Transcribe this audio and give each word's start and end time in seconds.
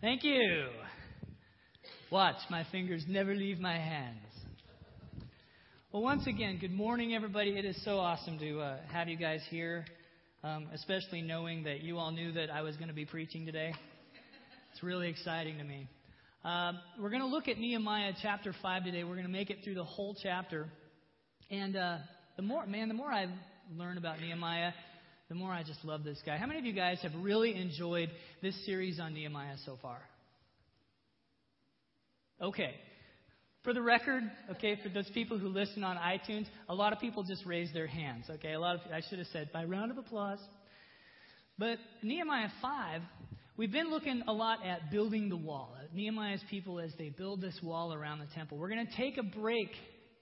Thank 0.00 0.22
you. 0.22 0.68
Watch, 2.12 2.36
my 2.50 2.64
fingers 2.70 3.04
never 3.08 3.34
leave 3.34 3.58
my 3.58 3.76
hands. 3.76 4.20
Well, 5.90 6.04
once 6.04 6.24
again, 6.28 6.58
good 6.60 6.72
morning, 6.72 7.16
everybody. 7.16 7.58
It 7.58 7.64
is 7.64 7.76
so 7.84 7.98
awesome 7.98 8.38
to 8.38 8.60
uh, 8.60 8.76
have 8.92 9.08
you 9.08 9.16
guys 9.16 9.40
here, 9.50 9.84
um, 10.44 10.68
especially 10.72 11.20
knowing 11.20 11.64
that 11.64 11.82
you 11.82 11.98
all 11.98 12.12
knew 12.12 12.30
that 12.30 12.48
I 12.48 12.62
was 12.62 12.76
going 12.76 12.86
to 12.86 12.94
be 12.94 13.06
preaching 13.06 13.44
today. 13.44 13.74
It's 14.72 14.84
really 14.84 15.08
exciting 15.08 15.58
to 15.58 15.64
me. 15.64 15.88
Um, 16.44 16.78
we're 17.00 17.10
going 17.10 17.22
to 17.22 17.26
look 17.26 17.48
at 17.48 17.58
Nehemiah 17.58 18.12
chapter 18.22 18.54
5 18.62 18.84
today. 18.84 19.02
We're 19.02 19.14
going 19.14 19.26
to 19.26 19.32
make 19.32 19.50
it 19.50 19.64
through 19.64 19.74
the 19.74 19.84
whole 19.84 20.16
chapter. 20.22 20.68
And 21.50 21.74
uh, 21.76 21.96
the 22.36 22.42
more, 22.42 22.64
man, 22.66 22.86
the 22.86 22.94
more 22.94 23.10
I 23.10 23.26
learn 23.76 23.98
about 23.98 24.20
Nehemiah, 24.20 24.70
the 25.28 25.34
more 25.34 25.50
I 25.50 25.62
just 25.62 25.84
love 25.84 26.04
this 26.04 26.20
guy. 26.24 26.38
How 26.38 26.46
many 26.46 26.58
of 26.58 26.64
you 26.64 26.72
guys 26.72 26.98
have 27.02 27.12
really 27.16 27.54
enjoyed 27.54 28.10
this 28.40 28.54
series 28.64 28.98
on 28.98 29.12
Nehemiah 29.12 29.56
so 29.66 29.78
far? 29.82 29.98
Okay. 32.40 32.74
For 33.64 33.74
the 33.74 33.82
record, 33.82 34.22
okay, 34.52 34.78
for 34.82 34.88
those 34.88 35.10
people 35.10 35.38
who 35.38 35.48
listen 35.48 35.84
on 35.84 35.96
iTunes, 35.96 36.46
a 36.68 36.74
lot 36.74 36.92
of 36.94 37.00
people 37.00 37.24
just 37.24 37.44
raised 37.44 37.74
their 37.74 37.86
hands. 37.86 38.24
Okay, 38.30 38.52
a 38.52 38.60
lot 38.60 38.76
of 38.76 38.80
I 38.92 39.02
should 39.08 39.18
have 39.18 39.28
said 39.32 39.50
by 39.52 39.64
round 39.64 39.90
of 39.90 39.98
applause. 39.98 40.38
But 41.58 41.78
Nehemiah 42.02 42.48
5, 42.62 43.02
we've 43.58 43.72
been 43.72 43.90
looking 43.90 44.22
a 44.26 44.32
lot 44.32 44.64
at 44.64 44.90
building 44.90 45.28
the 45.28 45.36
wall. 45.36 45.76
Nehemiah's 45.92 46.42
people 46.48 46.78
as 46.78 46.92
they 46.96 47.10
build 47.10 47.42
this 47.42 47.58
wall 47.62 47.92
around 47.92 48.20
the 48.20 48.34
temple. 48.34 48.56
We're 48.56 48.70
going 48.70 48.86
to 48.86 48.96
take 48.96 49.18
a 49.18 49.22
break 49.22 49.70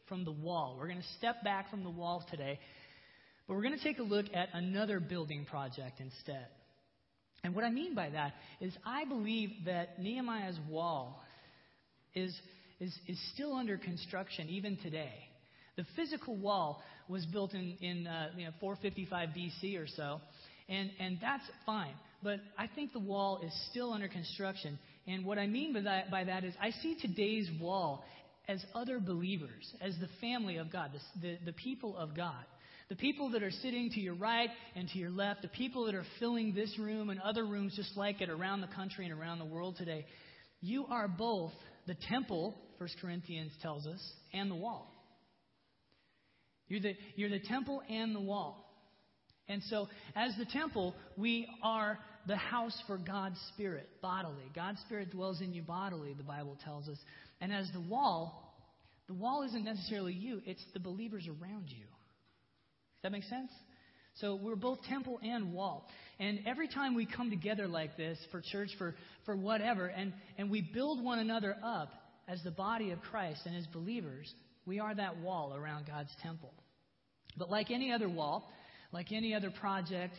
from 0.09 0.25
the 0.25 0.33
wall. 0.33 0.77
We're 0.79 0.89
going 0.89 1.03
to 1.03 1.19
step 1.19 1.45
back 1.45 1.71
from 1.71 1.85
the 1.85 1.91
wall 1.91 2.27
today 2.31 2.59
but 3.47 3.55
we're 3.55 3.63
going 3.63 3.77
to 3.77 3.85
take 3.85 3.99
a 3.99 4.03
look 4.03 4.27
at 4.35 4.49
another 4.53 5.01
building 5.01 5.45
project 5.45 6.01
instead. 6.01 6.47
And 7.45 7.55
what 7.55 7.65
I 7.65 7.71
mean 7.71 7.95
by 7.95 8.11
that 8.11 8.33
is 8.61 8.73
I 8.85 9.05
believe 9.05 9.51
that 9.67 10.01
Nehemiah's 10.01 10.59
wall 10.69 11.23
is, 12.15 12.37
is, 12.81 12.97
is 13.07 13.19
still 13.35 13.55
under 13.55 13.79
construction 13.79 14.49
even 14.49 14.77
today. 14.79 15.15
The 15.77 15.85
physical 15.95 16.37
wall 16.37 16.83
was 17.09 17.25
built 17.27 17.53
in, 17.55 17.77
in 17.81 18.07
uh, 18.07 18.31
you 18.37 18.47
know, 18.47 18.53
455 18.61 19.29
BC 19.29 19.81
or 19.81 19.87
so, 19.87 20.21
and, 20.69 20.91
and 20.99 21.19
that's 21.21 21.45
fine. 21.65 21.95
But 22.23 22.41
I 22.59 22.67
think 22.67 22.93
the 22.93 22.99
wall 22.99 23.41
is 23.45 23.53
still 23.71 23.93
under 23.93 24.09
construction. 24.09 24.79
And 25.07 25.25
what 25.25 25.39
I 25.39 25.47
mean 25.47 25.73
by 25.73 25.83
that, 25.83 26.11
by 26.11 26.25
that 26.25 26.45
is 26.45 26.55
I 26.61 26.71
see 26.71 26.97
today's 27.01 27.49
wall 27.61 28.05
as 28.49 28.65
other 28.75 28.99
believers, 28.99 29.73
as 29.81 29.95
the 30.01 30.09
family 30.21 30.57
of 30.57 30.73
God, 30.73 30.91
the, 30.93 31.29
the, 31.29 31.39
the 31.47 31.53
people 31.53 31.97
of 31.97 32.17
God. 32.17 32.45
The 32.89 32.97
people 32.97 33.31
that 33.31 33.43
are 33.43 33.51
sitting 33.51 33.91
to 33.91 34.01
your 34.01 34.15
right 34.15 34.49
and 34.77 34.89
to 34.89 34.99
your 34.99 35.11
left, 35.11 35.43
the 35.43 35.49
people 35.49 35.87
that 35.87 35.95
are 35.95 36.07
filling 36.21 36.55
this 36.55 36.79
room 36.79 37.11
and 37.11 37.21
other 37.21 37.45
rooms 37.45 37.75
just 37.75 37.97
like 37.97 38.21
it 38.21 38.31
around 38.31 38.61
the 38.61 38.69
country 38.69 39.07
and 39.07 39.19
around 39.19 39.41
the 39.41 39.45
world 39.45 39.77
today, 39.77 40.07
you 40.61 40.87
are 40.87 41.09
both 41.09 41.53
the 41.89 41.97
temple, 42.09 42.55
1 42.79 42.89
Corinthians 43.01 43.51
tells 43.61 43.87
us, 43.87 44.01
and 44.33 44.51
the 44.51 44.55
wall. 44.55 44.93
You're 46.69 46.81
the, 46.81 46.95
you're 47.17 47.31
the 47.31 47.41
temple 47.41 47.83
and 47.89 48.15
the 48.15 48.21
wall. 48.21 48.63
And 49.49 49.63
so, 49.65 49.89
as 50.15 50.33
the 50.39 50.45
temple, 50.45 50.95
we 51.17 51.49
are 51.63 51.99
the 52.27 52.37
house 52.37 52.77
for 52.87 52.99
God's 52.99 53.39
Spirit 53.55 53.89
bodily. 54.01 54.51
God's 54.55 54.81
Spirit 54.81 55.11
dwells 55.11 55.41
in 55.41 55.53
you 55.53 55.63
bodily, 55.63 56.15
the 56.15 56.25
Bible 56.25 56.57
tells 56.65 56.89
us. 56.89 56.99
And 57.41 57.53
as 57.53 57.69
the 57.73 57.81
wall, 57.81 58.55
the 59.07 59.15
wall 59.15 59.45
isn't 59.45 59.65
necessarily 59.65 60.13
you, 60.13 60.41
it's 60.45 60.65
the 60.73 60.81
believers 60.81 61.29
around 61.29 61.67
you 61.69 61.87
that 63.07 63.13
make 63.13 63.25
sense? 63.25 63.53
So 64.21 64.35
we're 64.35 64.57
both 64.57 64.83
temple 64.89 65.21
and 65.23 65.53
wall. 65.53 65.87
And 66.19 66.41
every 66.47 66.67
time 66.67 66.95
we 66.95 67.07
come 67.07 67.31
together 67.31 67.69
like 67.69 67.97
this 67.97 68.19
for 68.33 68.41
church, 68.41 68.71
for, 68.79 68.97
for 69.25 69.37
whatever, 69.37 69.87
and, 69.87 70.13
and 70.39 70.51
we 70.51 70.63
build 70.63 71.05
one 71.05 71.19
another 71.19 71.57
up 71.63 71.93
as 72.27 72.43
the 72.43 72.51
body 72.51 72.91
of 72.91 73.01
Christ 73.01 73.43
and 73.45 73.55
as 73.55 73.67
believers, 73.69 74.33
we 74.65 74.81
are 74.81 74.95
that 74.95 75.19
wall 75.19 75.55
around 75.55 75.87
God's 75.87 76.11
temple. 76.23 76.53
But 77.37 77.49
like 77.51 77.71
any 77.71 77.93
other 77.93 78.09
wall, 78.09 78.51
like 78.91 79.13
any 79.13 79.35
other 79.35 79.51
project, 79.51 80.17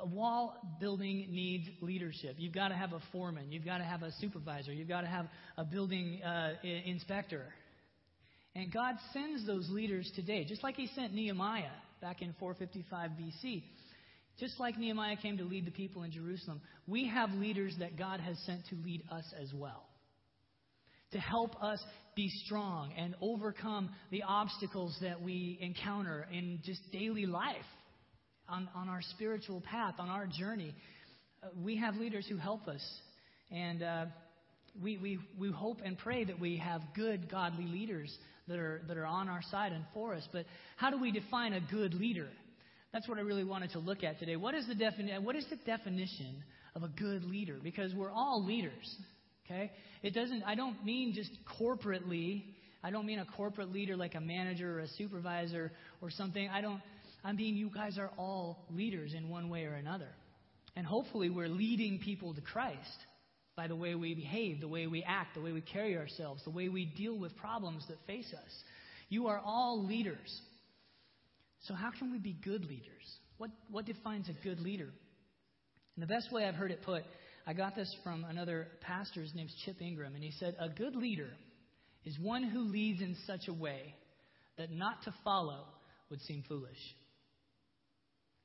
a 0.00 0.06
wall 0.06 0.56
building 0.80 1.26
needs 1.30 1.68
leadership. 1.82 2.36
You've 2.38 2.54
got 2.54 2.68
to 2.68 2.76
have 2.76 2.92
a 2.92 3.00
foreman. 3.12 3.52
You've 3.52 3.64
got 3.64 3.78
to 3.78 3.84
have 3.84 4.02
a 4.02 4.12
supervisor. 4.20 4.72
You've 4.72 4.88
got 4.88 5.02
to 5.02 5.08
have 5.08 5.26
a 5.58 5.64
building 5.64 6.22
uh, 6.22 6.52
inspector. 6.62 7.52
And 8.54 8.72
God 8.72 8.94
sends 9.12 9.46
those 9.46 9.68
leaders 9.68 10.10
today, 10.14 10.44
just 10.44 10.62
like 10.62 10.76
He 10.76 10.88
sent 10.94 11.12
Nehemiah 11.12 11.70
back 12.00 12.22
in 12.22 12.34
455 12.38 13.10
BC. 13.12 13.62
Just 14.38 14.58
like 14.58 14.78
Nehemiah 14.78 15.16
came 15.16 15.36
to 15.38 15.44
lead 15.44 15.66
the 15.66 15.70
people 15.70 16.02
in 16.02 16.12
Jerusalem, 16.12 16.60
we 16.86 17.08
have 17.08 17.30
leaders 17.32 17.74
that 17.78 17.98
God 17.98 18.20
has 18.20 18.38
sent 18.46 18.66
to 18.70 18.76
lead 18.76 19.02
us 19.10 19.24
as 19.40 19.52
well. 19.52 19.84
To 21.12 21.18
help 21.18 21.62
us 21.62 21.80
be 22.16 22.30
strong 22.46 22.92
and 22.96 23.14
overcome 23.20 23.90
the 24.10 24.22
obstacles 24.22 24.96
that 25.02 25.20
we 25.20 25.58
encounter 25.60 26.26
in 26.32 26.60
just 26.64 26.80
daily 26.92 27.26
life, 27.26 27.56
on, 28.50 28.68
on 28.74 28.88
our 28.88 29.00
spiritual 29.02 29.60
path, 29.60 29.94
on 29.98 30.08
our 30.08 30.26
journey. 30.26 30.74
Uh, 31.42 31.48
we 31.62 31.76
have 31.76 31.96
leaders 31.96 32.26
who 32.28 32.36
help 32.36 32.66
us. 32.68 32.82
And 33.50 33.82
uh, 33.82 34.06
we, 34.82 34.96
we, 34.98 35.18
we 35.38 35.50
hope 35.50 35.78
and 35.84 35.96
pray 35.96 36.24
that 36.24 36.38
we 36.38 36.56
have 36.58 36.82
good, 36.94 37.30
godly 37.30 37.66
leaders 37.66 38.16
that 38.50 38.58
are, 38.58 38.82
that 38.88 38.98
are 38.98 39.06
on 39.06 39.28
our 39.28 39.40
side 39.50 39.72
and 39.72 39.84
for 39.94 40.12
us. 40.14 40.28
But 40.32 40.44
how 40.76 40.90
do 40.90 41.00
we 41.00 41.12
define 41.12 41.54
a 41.54 41.60
good 41.60 41.94
leader? 41.94 42.28
That's 42.92 43.08
what 43.08 43.18
I 43.18 43.22
really 43.22 43.44
wanted 43.44 43.70
to 43.70 43.78
look 43.78 44.02
at 44.02 44.18
today. 44.18 44.36
What 44.36 44.54
is 44.54 44.66
the, 44.66 44.74
defini- 44.74 45.22
what 45.22 45.36
is 45.36 45.46
the 45.48 45.56
definition 45.64 46.42
of 46.74 46.82
a 46.82 46.88
good 46.88 47.24
leader? 47.24 47.56
Because 47.62 47.94
we're 47.94 48.10
all 48.10 48.44
leaders. 48.44 48.96
Okay? 49.46 49.70
It 50.02 50.14
doesn't, 50.14 50.42
I 50.42 50.56
don't 50.56 50.84
mean 50.84 51.14
just 51.14 51.30
corporately. 51.60 52.42
I 52.82 52.90
don't 52.90 53.06
mean 53.06 53.20
a 53.20 53.26
corporate 53.36 53.72
leader 53.72 53.96
like 53.96 54.16
a 54.16 54.20
manager 54.20 54.78
or 54.78 54.80
a 54.80 54.88
supervisor 54.88 55.70
or 56.02 56.10
something. 56.10 56.48
I 56.48 56.60
don't, 56.60 56.80
I 57.24 57.32
mean 57.32 57.56
you 57.56 57.70
guys 57.72 57.98
are 57.98 58.10
all 58.18 58.66
leaders 58.74 59.14
in 59.14 59.28
one 59.28 59.48
way 59.48 59.64
or 59.64 59.74
another. 59.74 60.08
And 60.74 60.84
hopefully 60.84 61.30
we're 61.30 61.48
leading 61.48 62.00
people 62.00 62.34
to 62.34 62.40
Christ 62.40 62.78
by 63.60 63.66
the 63.66 63.76
way 63.76 63.94
we 63.94 64.14
behave, 64.14 64.58
the 64.58 64.68
way 64.68 64.86
we 64.86 65.02
act, 65.02 65.34
the 65.34 65.40
way 65.42 65.52
we 65.52 65.60
carry 65.60 65.94
ourselves, 65.94 66.42
the 66.44 66.50
way 66.50 66.70
we 66.70 66.86
deal 66.86 67.18
with 67.18 67.36
problems 67.36 67.84
that 67.88 67.98
face 68.06 68.32
us. 68.32 68.50
You 69.10 69.26
are 69.26 69.38
all 69.44 69.84
leaders. 69.84 70.40
So, 71.64 71.74
how 71.74 71.90
can 71.90 72.10
we 72.10 72.16
be 72.16 72.34
good 72.42 72.64
leaders? 72.64 73.18
What, 73.36 73.50
what 73.70 73.84
defines 73.84 74.30
a 74.30 74.42
good 74.42 74.60
leader? 74.60 74.88
And 75.94 76.02
the 76.02 76.06
best 76.06 76.32
way 76.32 76.46
I've 76.46 76.54
heard 76.54 76.70
it 76.70 76.80
put, 76.82 77.02
I 77.46 77.52
got 77.52 77.76
this 77.76 77.94
from 78.02 78.24
another 78.24 78.66
pastor. 78.80 79.20
His 79.20 79.34
name's 79.34 79.54
Chip 79.66 79.82
Ingram, 79.82 80.14
and 80.14 80.24
he 80.24 80.32
said, 80.40 80.56
A 80.58 80.70
good 80.70 80.96
leader 80.96 81.28
is 82.06 82.18
one 82.18 82.44
who 82.44 82.60
leads 82.60 83.02
in 83.02 83.14
such 83.26 83.46
a 83.46 83.52
way 83.52 83.94
that 84.56 84.72
not 84.72 85.02
to 85.04 85.12
follow 85.22 85.64
would 86.08 86.22
seem 86.22 86.44
foolish. 86.48 86.80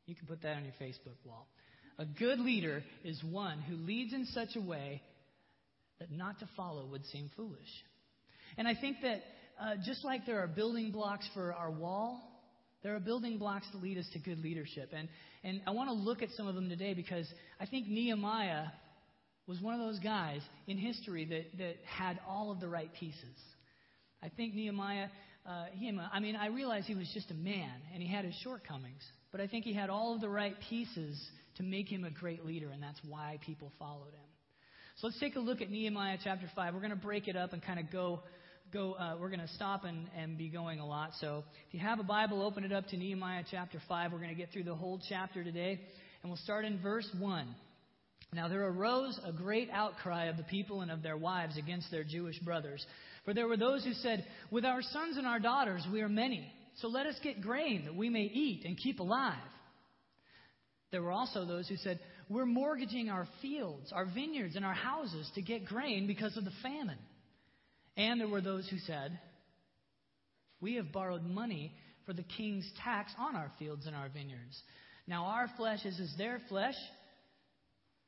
You 0.08 0.16
can 0.16 0.28
put 0.28 0.42
that 0.42 0.58
on 0.58 0.66
your 0.66 0.74
Facebook 0.74 1.16
wall. 1.24 1.48
A 1.97 2.06
good 2.06 2.39
leader 2.39 2.83
is 3.03 3.23
one 3.23 3.59
who 3.59 3.75
leads 3.75 4.13
in 4.13 4.25
such 4.25 4.56
a 4.56 4.61
way 4.61 5.01
that 6.00 6.11
not 6.11 6.39
to 6.39 6.50
follow 6.57 6.85
would 6.88 7.06
seem 7.06 7.29
foolish. 7.38 7.57
And 8.57 8.67
I 8.67 8.75
think 8.75 8.97
that 9.01 9.22
uh, 9.61 9.75
just 9.85 10.03
like 10.03 10.25
there 10.25 10.39
are 10.39 10.47
building 10.47 10.91
blocks 10.91 11.28
for 11.33 11.53
our 11.53 11.72
wall, 11.72 12.22
there 12.83 12.95
are 12.95 13.00
building 13.00 13.38
blocks 13.38 13.66
to 13.72 13.78
lead 13.78 13.97
us 13.97 14.06
to 14.13 14.19
good 14.19 14.39
leadership. 14.39 14.91
And, 14.94 15.07
and 15.44 15.61
I 15.66 15.72
want 15.72 15.89
to 15.89 15.94
look 15.94 16.22
at 16.22 16.29
some 16.35 16.47
of 16.47 16.56
them 16.56 16.69
today 16.69 16.94
because 16.94 17.28
I 17.59 17.66
think 17.66 17.88
Nehemiah 17.88 18.66
was 19.47 19.62
one 19.62 19.73
of 19.73 19.79
those 19.79 20.00
guys 20.00 20.41
in 20.67 20.77
history 20.77 21.25
that, 21.25 21.57
that 21.57 21.75
had 21.85 22.19
all 22.27 22.51
of 22.51 22.59
the 22.59 22.67
right 22.67 22.89
pieces. 23.00 23.38
I 24.22 24.29
think 24.29 24.53
Nehemiah, 24.53 25.07
uh, 25.47 25.66
him, 25.73 26.01
I 26.12 26.19
mean, 26.19 26.35
I 26.35 26.47
realize 26.47 26.83
he 26.85 26.95
was 26.95 27.09
just 27.13 27.31
a 27.31 27.35
man 27.35 27.72
and 27.94 28.01
he 28.01 28.12
had 28.12 28.25
his 28.25 28.35
shortcomings, 28.44 29.03
but 29.31 29.39
I 29.39 29.47
think 29.47 29.63
he 29.63 29.73
had 29.73 29.89
all 29.89 30.16
of 30.16 30.22
the 30.22 30.29
right 30.29 30.56
pieces 30.69 31.23
to 31.56 31.64
make 31.64 31.88
him 31.88 32.04
a 32.04 32.12
great 32.12 32.46
leader, 32.46 32.70
and 32.70 32.82
that's 32.82 33.00
why 33.08 33.40
people 33.46 33.72
followed 33.80 34.14
him. 34.14 34.26
So 34.98 35.07
let's 35.07 35.19
take 35.19 35.36
a 35.36 35.40
look 35.40 35.62
at 35.62 35.69
Nehemiah 35.69 36.18
chapter 36.24 36.50
5. 36.56 36.74
We're 36.74 36.80
going 36.80 36.92
to 36.92 36.96
break 36.96 37.28
it 37.28 37.36
up 37.36 37.54
and 37.54 37.62
kind 37.62 37.80
of 37.80 37.92
go. 37.92 38.22
Go, 38.74 38.94
uh, 38.94 39.16
we're 39.22 39.30
going 39.30 39.42
to 39.42 39.48
stop 39.50 39.86
and, 39.86 40.07
and 40.18 40.38
be 40.38 40.50
going 40.50 40.80
a 40.80 40.86
lot. 40.86 41.12
So 41.22 41.44
if 41.68 41.74
you 41.74 41.80
have 41.81 42.00
a 42.00 42.04
Bible, 42.04 42.42
open 42.42 42.63
it 42.63 42.74
up 42.74 42.88
to 42.88 42.98
Nehemiah 42.98 43.44
chapter 43.50 43.80
5. 43.88 44.12
We're 44.12 44.18
going 44.18 44.31
to 44.31 44.36
get 44.36 44.52
through 44.52 44.63
the 44.63 44.74
whole 44.74 45.00
chapter 45.07 45.44
today. 45.44 45.80
And 46.24 46.31
we'll 46.31 46.38
start 46.38 46.66
in 46.66 46.81
verse 46.81 47.07
1. 47.19 47.56
Now 48.34 48.48
there 48.48 48.66
arose 48.66 49.19
a 49.24 49.31
great 49.31 49.69
outcry 49.72 50.25
of 50.25 50.38
the 50.38 50.44
people 50.44 50.81
and 50.81 50.90
of 50.90 51.04
their 51.04 51.16
wives 51.16 51.58
against 51.58 51.92
their 51.92 52.04
Jewish 52.04 52.40
brothers. 52.40 52.86
For 53.24 53.34
there 53.34 53.48
were 53.48 53.56
those 53.56 53.84
who 53.86 53.94
said, 53.94 54.25
With 54.51 54.66
our 54.66 54.81
sons 54.81 55.18
and 55.18 55.28
our 55.28 55.40
daughters 55.40 55.86
we 55.92 56.01
are 56.01 56.10
many, 56.10 56.51
so 56.78 56.88
let 56.88 57.06
us 57.06 57.16
get 57.24 57.42
grain 57.42 57.86
that 57.86 57.96
we 57.96 58.10
may 58.10 58.24
eat 58.24 58.66
and 58.66 58.78
keep 58.78 59.00
alive. 59.00 59.38
There 60.92 61.02
were 61.02 61.12
also 61.12 61.46
those 61.46 61.68
who 61.68 61.78
said, 61.78 62.00
We're 62.30 62.46
mortgaging 62.46 63.10
our 63.10 63.28
fields, 63.42 63.92
our 63.92 64.06
vineyards, 64.06 64.56
and 64.56 64.66
our 64.66 64.74
houses 64.74 65.30
to 65.36 65.42
get 65.42 65.66
grain 65.66 66.08
because 66.08 66.38
of 66.38 66.46
the 66.46 66.52
famine. 66.64 67.00
And 67.98 68.20
there 68.20 68.28
were 68.28 68.42
those 68.42 68.68
who 68.70 68.78
said, 68.80 69.20
We 70.62 70.76
have 70.76 70.92
borrowed 70.92 71.24
money 71.24 71.74
for 72.06 72.14
the 72.14 72.24
king's 72.38 72.70
tax 72.84 73.12
on 73.18 73.36
our 73.36 73.52
fields 73.58 73.88
and 73.88 73.96
our 73.96 74.10
vineyards. 74.10 74.62
Now 75.08 75.26
our 75.26 75.50
flesh 75.58 75.86
is 75.86 76.00
as 76.00 76.14
their 76.18 76.40
flesh, 76.50 76.76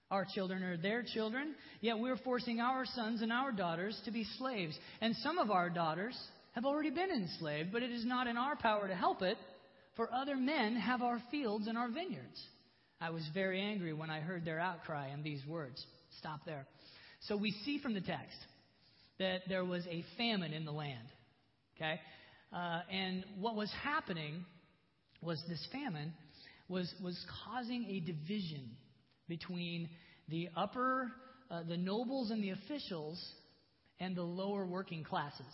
Our 0.09 0.25
children 0.33 0.63
are 0.63 0.77
their 0.77 1.03
children, 1.03 1.55
yet 1.81 1.99
we're 1.99 2.17
forcing 2.17 2.61
our 2.61 2.85
sons 2.85 3.21
and 3.21 3.31
our 3.31 3.51
daughters 3.51 3.99
to 4.05 4.11
be 4.11 4.25
slaves. 4.37 4.77
And 5.01 5.15
some 5.17 5.37
of 5.37 5.51
our 5.51 5.69
daughters 5.69 6.17
have 6.53 6.65
already 6.65 6.91
been 6.91 7.11
enslaved, 7.11 7.73
but 7.73 7.83
it 7.83 7.91
is 7.91 8.05
not 8.05 8.27
in 8.27 8.37
our 8.37 8.55
power 8.55 8.87
to 8.87 8.95
help 8.95 9.21
it, 9.21 9.37
for 9.97 10.09
other 10.13 10.37
men 10.37 10.75
have 10.77 11.01
our 11.01 11.21
fields 11.29 11.67
and 11.67 11.77
our 11.77 11.89
vineyards. 11.89 12.41
I 12.99 13.11
was 13.11 13.23
very 13.33 13.61
angry 13.61 13.93
when 13.93 14.09
I 14.09 14.19
heard 14.19 14.43
their 14.43 14.59
outcry 14.59 15.07
and 15.07 15.23
these 15.23 15.45
words. 15.45 15.83
Stop 16.19 16.41
there. 16.45 16.65
So 17.27 17.37
we 17.37 17.51
see 17.63 17.79
from 17.79 17.93
the 17.93 18.01
text 18.01 18.37
that 19.19 19.41
there 19.47 19.65
was 19.65 19.85
a 19.87 20.03
famine 20.17 20.53
in 20.53 20.65
the 20.65 20.71
land. 20.71 21.07
Okay? 21.75 21.99
Uh, 22.53 22.81
and 22.91 23.23
what 23.39 23.55
was 23.55 23.71
happening 23.83 24.45
was 25.21 25.41
this 25.47 25.65
famine 25.71 26.13
was, 26.69 26.91
was 27.03 27.17
causing 27.45 27.85
a 27.85 27.99
division 27.99 28.71
between 29.27 29.89
the 30.29 30.49
upper, 30.55 31.11
uh, 31.49 31.63
the 31.67 31.77
nobles 31.77 32.31
and 32.31 32.43
the 32.43 32.51
officials, 32.51 33.23
and 33.99 34.15
the 34.15 34.23
lower 34.23 34.65
working 34.65 35.03
classes. 35.03 35.45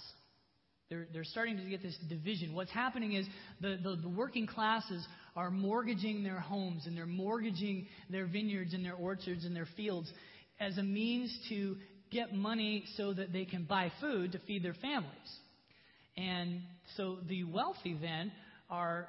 They're, 0.89 1.07
they're 1.13 1.23
starting 1.23 1.57
to 1.57 1.63
get 1.63 1.81
this 1.81 1.97
division. 2.09 2.53
What's 2.53 2.71
happening 2.71 3.13
is 3.13 3.25
the, 3.61 3.79
the, 3.81 3.95
the 4.01 4.09
working 4.09 4.47
classes 4.47 5.05
are 5.35 5.49
mortgaging 5.49 6.23
their 6.23 6.39
homes 6.39 6.85
and 6.85 6.95
they're 6.95 7.05
mortgaging 7.05 7.87
their 8.09 8.27
vineyards 8.27 8.73
and 8.73 8.85
their 8.85 8.95
orchards 8.95 9.45
and 9.45 9.55
their 9.55 9.67
fields 9.75 10.11
as 10.59 10.77
a 10.77 10.83
means 10.83 11.35
to 11.49 11.75
get 12.11 12.33
money 12.33 12.83
so 12.95 13.13
that 13.13 13.33
they 13.33 13.45
can 13.45 13.63
buy 13.63 13.91
food 13.99 14.31
to 14.33 14.39
feed 14.39 14.63
their 14.63 14.75
families. 14.75 15.09
And 16.15 16.61
so 16.95 17.17
the 17.27 17.43
wealthy 17.43 17.97
then 17.99 18.31
are 18.69 19.07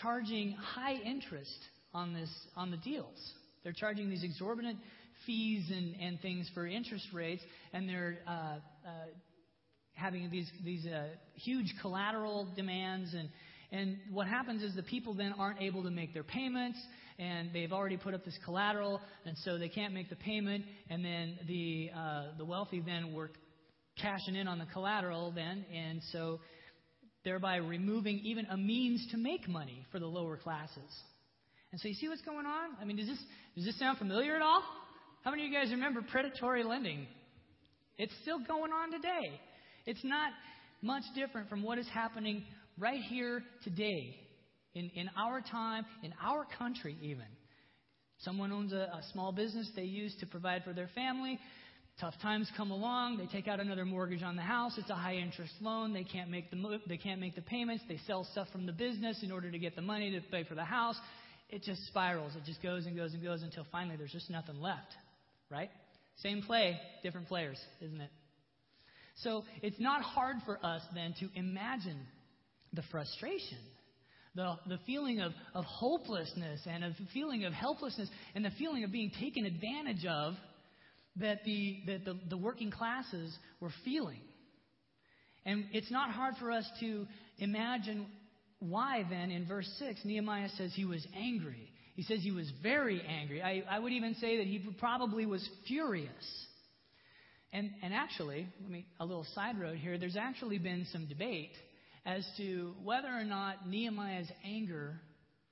charging 0.00 0.52
high 0.52 0.94
interest 0.94 1.58
on 1.92 2.14
this 2.14 2.30
on 2.56 2.70
the 2.70 2.76
deals. 2.76 3.32
They're 3.62 3.72
charging 3.72 4.08
these 4.08 4.22
exorbitant 4.22 4.78
fees 5.26 5.70
and, 5.70 5.94
and 6.00 6.20
things 6.20 6.48
for 6.54 6.66
interest 6.66 7.06
rates, 7.12 7.42
and 7.72 7.88
they're 7.88 8.18
uh, 8.26 8.30
uh, 8.30 8.58
having 9.94 10.30
these 10.30 10.50
these 10.64 10.86
uh, 10.86 11.08
huge 11.34 11.74
collateral 11.80 12.48
demands 12.56 13.14
and 13.14 13.28
and 13.74 13.98
what 14.10 14.26
happens 14.26 14.62
is 14.62 14.74
the 14.74 14.82
people 14.82 15.14
then 15.14 15.34
aren't 15.38 15.60
able 15.60 15.82
to 15.82 15.90
make 15.90 16.14
their 16.14 16.22
payments 16.22 16.78
and 17.18 17.50
they've 17.52 17.72
already 17.72 17.96
put 17.96 18.14
up 18.14 18.24
this 18.24 18.38
collateral 18.44 19.00
and 19.26 19.36
so 19.38 19.58
they 19.58 19.68
can't 19.68 19.92
make 19.92 20.08
the 20.08 20.16
payment 20.16 20.64
and 20.90 21.04
then 21.04 21.38
the 21.48 21.90
uh, 21.96 22.24
the 22.38 22.44
wealthy 22.44 22.80
then 22.80 23.12
work 23.12 23.32
cashing 24.00 24.36
in 24.36 24.46
on 24.48 24.58
the 24.58 24.66
collateral 24.72 25.32
then 25.32 25.64
and 25.74 26.00
so 26.12 26.40
thereby 27.24 27.56
removing 27.56 28.20
even 28.22 28.46
a 28.46 28.56
means 28.56 29.06
to 29.10 29.16
make 29.16 29.48
money 29.48 29.84
for 29.90 29.98
the 29.98 30.06
lower 30.06 30.36
classes. 30.36 30.78
And 31.72 31.80
so 31.80 31.88
you 31.88 31.94
see 31.94 32.08
what's 32.08 32.22
going 32.22 32.46
on? 32.46 32.70
I 32.80 32.84
mean, 32.84 32.96
does 32.96 33.08
this 33.08 33.18
does 33.56 33.64
this 33.64 33.78
sound 33.78 33.98
familiar 33.98 34.36
at 34.36 34.42
all? 34.42 34.62
How 35.24 35.30
many 35.30 35.46
of 35.46 35.50
you 35.50 35.58
guys 35.58 35.70
remember 35.70 36.02
predatory 36.02 36.62
lending? 36.62 37.06
It's 37.98 38.12
still 38.22 38.38
going 38.46 38.72
on 38.72 38.92
today. 38.92 39.40
It's 39.86 40.04
not 40.04 40.32
much 40.82 41.02
different 41.14 41.48
from 41.48 41.62
what 41.62 41.78
is 41.78 41.88
happening 41.88 42.44
right 42.78 43.00
here 43.00 43.42
today, 43.62 44.16
in, 44.74 44.90
in 44.94 45.10
our 45.16 45.40
time, 45.40 45.86
in 46.02 46.12
our 46.22 46.46
country, 46.58 46.96
even. 47.00 47.26
Someone 48.18 48.52
owns 48.52 48.72
a, 48.72 48.76
a 48.76 49.02
small 49.12 49.32
business 49.32 49.70
they 49.76 49.82
use 49.82 50.14
to 50.20 50.26
provide 50.26 50.64
for 50.64 50.72
their 50.72 50.88
family. 50.94 51.38
Tough 52.00 52.14
times 52.20 52.50
come 52.56 52.72
along. 52.72 53.18
They 53.18 53.26
take 53.26 53.46
out 53.46 53.60
another 53.60 53.84
mortgage 53.84 54.22
on 54.22 54.34
the 54.34 54.42
house. 54.42 54.74
It's 54.78 54.90
a 54.90 54.96
high 54.96 55.14
interest 55.16 55.52
loan. 55.60 55.92
They 55.92 56.02
can't 56.02 56.28
make 56.28 56.50
the 56.50 56.80
they 56.88 56.96
can't 56.96 57.20
make 57.20 57.36
the 57.36 57.42
payments. 57.42 57.84
They 57.88 58.00
sell 58.06 58.26
stuff 58.32 58.48
from 58.50 58.66
the 58.66 58.72
business 58.72 59.22
in 59.22 59.30
order 59.30 59.50
to 59.50 59.58
get 59.58 59.76
the 59.76 59.82
money 59.82 60.10
to 60.10 60.20
pay 60.20 60.42
for 60.42 60.56
the 60.56 60.64
house. 60.64 60.96
It 61.50 61.62
just 61.62 61.86
spirals. 61.86 62.32
It 62.34 62.44
just 62.44 62.62
goes 62.62 62.86
and 62.86 62.96
goes 62.96 63.14
and 63.14 63.22
goes 63.22 63.42
until 63.42 63.64
finally 63.70 63.96
there's 63.96 64.10
just 64.10 64.28
nothing 64.28 64.60
left. 64.60 64.92
Right? 65.50 65.70
Same 66.16 66.42
play, 66.42 66.80
different 67.04 67.28
players, 67.28 67.60
isn't 67.80 68.00
it? 68.00 68.10
So 69.16 69.44
it's 69.62 69.78
not 69.78 70.02
hard 70.02 70.36
for 70.44 70.58
us 70.64 70.82
then 70.94 71.14
to 71.20 71.28
imagine 71.38 71.98
the 72.74 72.82
frustration, 72.90 73.58
the, 74.34 74.56
the 74.66 74.78
feeling 74.86 75.20
of, 75.20 75.32
of 75.54 75.64
hopelessness 75.64 76.60
and 76.66 76.84
a 76.84 76.94
feeling 77.12 77.44
of 77.44 77.52
helplessness 77.52 78.08
and 78.34 78.44
the 78.44 78.50
feeling 78.58 78.84
of 78.84 78.92
being 78.92 79.10
taken 79.20 79.44
advantage 79.44 80.04
of 80.06 80.34
that 81.16 81.44
the, 81.44 81.80
that 81.86 82.04
the, 82.04 82.18
the 82.28 82.36
working 82.36 82.70
classes 82.70 83.36
were 83.60 83.70
feeling. 83.84 84.20
And 85.46 85.66
it's 85.72 85.90
not 85.90 86.10
hard 86.10 86.34
for 86.40 86.50
us 86.50 86.68
to 86.80 87.06
imagine 87.38 88.06
why 88.58 89.04
then 89.08 89.30
in 89.30 89.46
verse 89.46 89.68
6 89.78 90.00
Nehemiah 90.04 90.48
says 90.56 90.72
he 90.74 90.84
was 90.84 91.06
angry. 91.16 91.70
He 91.94 92.02
says 92.02 92.20
he 92.22 92.32
was 92.32 92.50
very 92.62 93.02
angry. 93.02 93.42
I, 93.42 93.62
I 93.70 93.78
would 93.78 93.92
even 93.92 94.14
say 94.16 94.38
that 94.38 94.46
he 94.46 94.58
probably 94.78 95.26
was 95.26 95.48
furious. 95.68 96.10
And, 97.52 97.70
and 97.84 97.94
actually, 97.94 98.48
let 98.60 98.70
me, 98.70 98.84
a 98.98 99.04
little 99.04 99.26
side 99.34 99.60
road 99.60 99.76
here, 99.76 99.96
there's 99.96 100.16
actually 100.16 100.58
been 100.58 100.86
some 100.90 101.06
debate 101.06 101.52
as 102.06 102.26
to 102.36 102.74
whether 102.82 103.08
or 103.08 103.24
not 103.24 103.68
Nehemiah's 103.68 104.30
anger 104.44 105.00